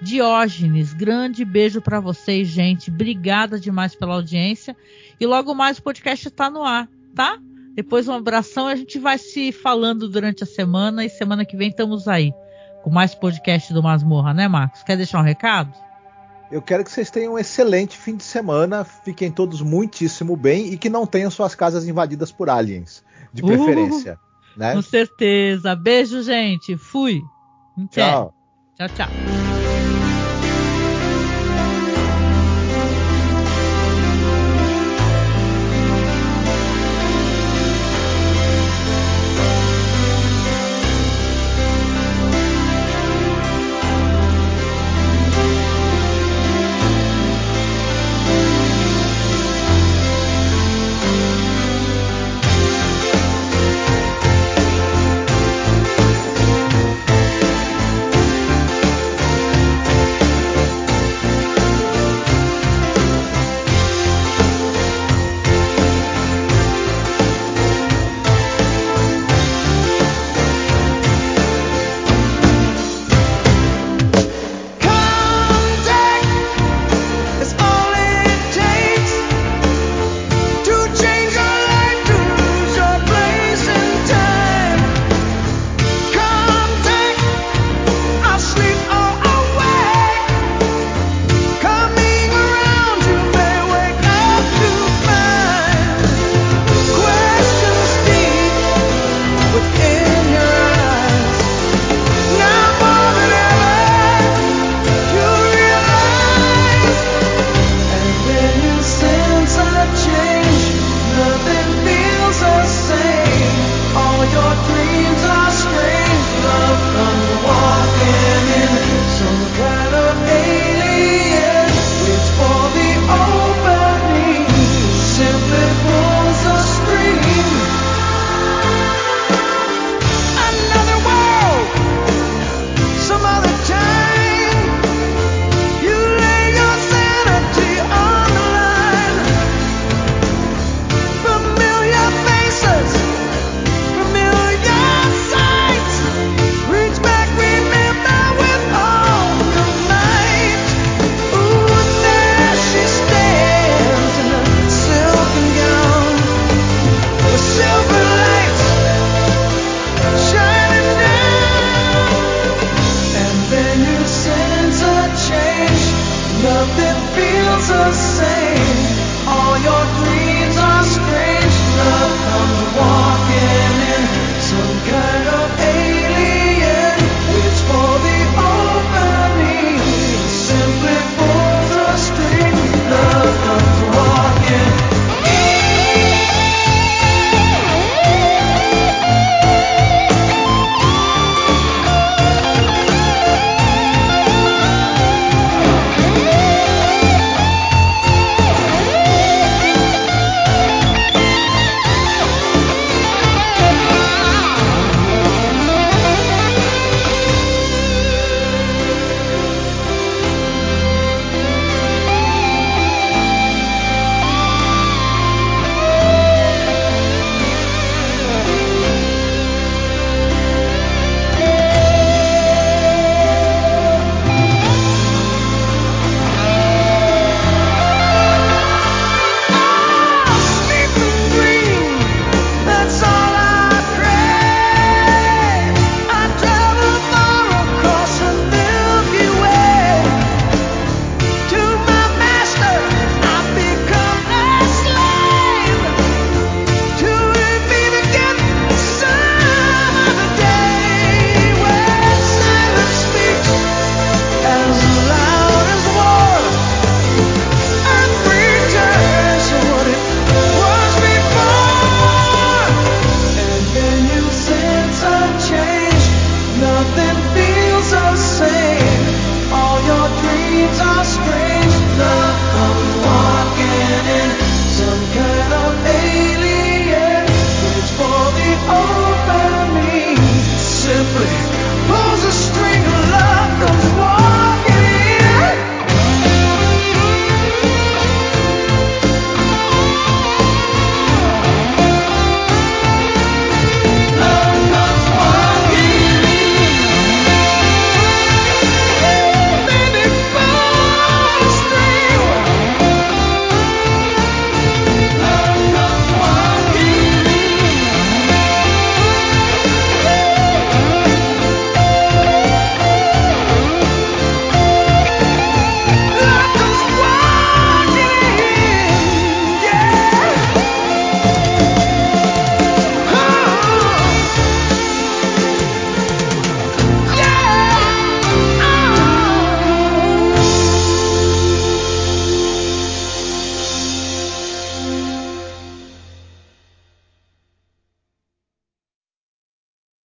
[0.00, 0.94] Diógenes.
[0.94, 2.90] Grande beijo para vocês, gente.
[2.90, 4.74] Obrigada demais pela audiência.
[5.20, 7.38] E logo mais o podcast está no ar, tá?
[7.74, 11.68] Depois um abração, a gente vai se falando durante a semana e semana que vem
[11.68, 12.32] estamos aí
[12.82, 14.82] com mais podcast do Masmorra, né, Marcos?
[14.82, 15.72] Quer deixar um recado?
[16.50, 20.76] Eu quero que vocês tenham um excelente fim de semana, fiquem todos muitíssimo bem e
[20.76, 24.18] que não tenham suas casas invadidas por aliens, de preferência.
[24.54, 24.74] Uh, né?
[24.74, 25.74] Com certeza.
[25.74, 26.76] Beijo, gente.
[26.76, 27.22] Fui.
[27.90, 28.34] Tchau.
[28.76, 29.51] Tchau, tchau.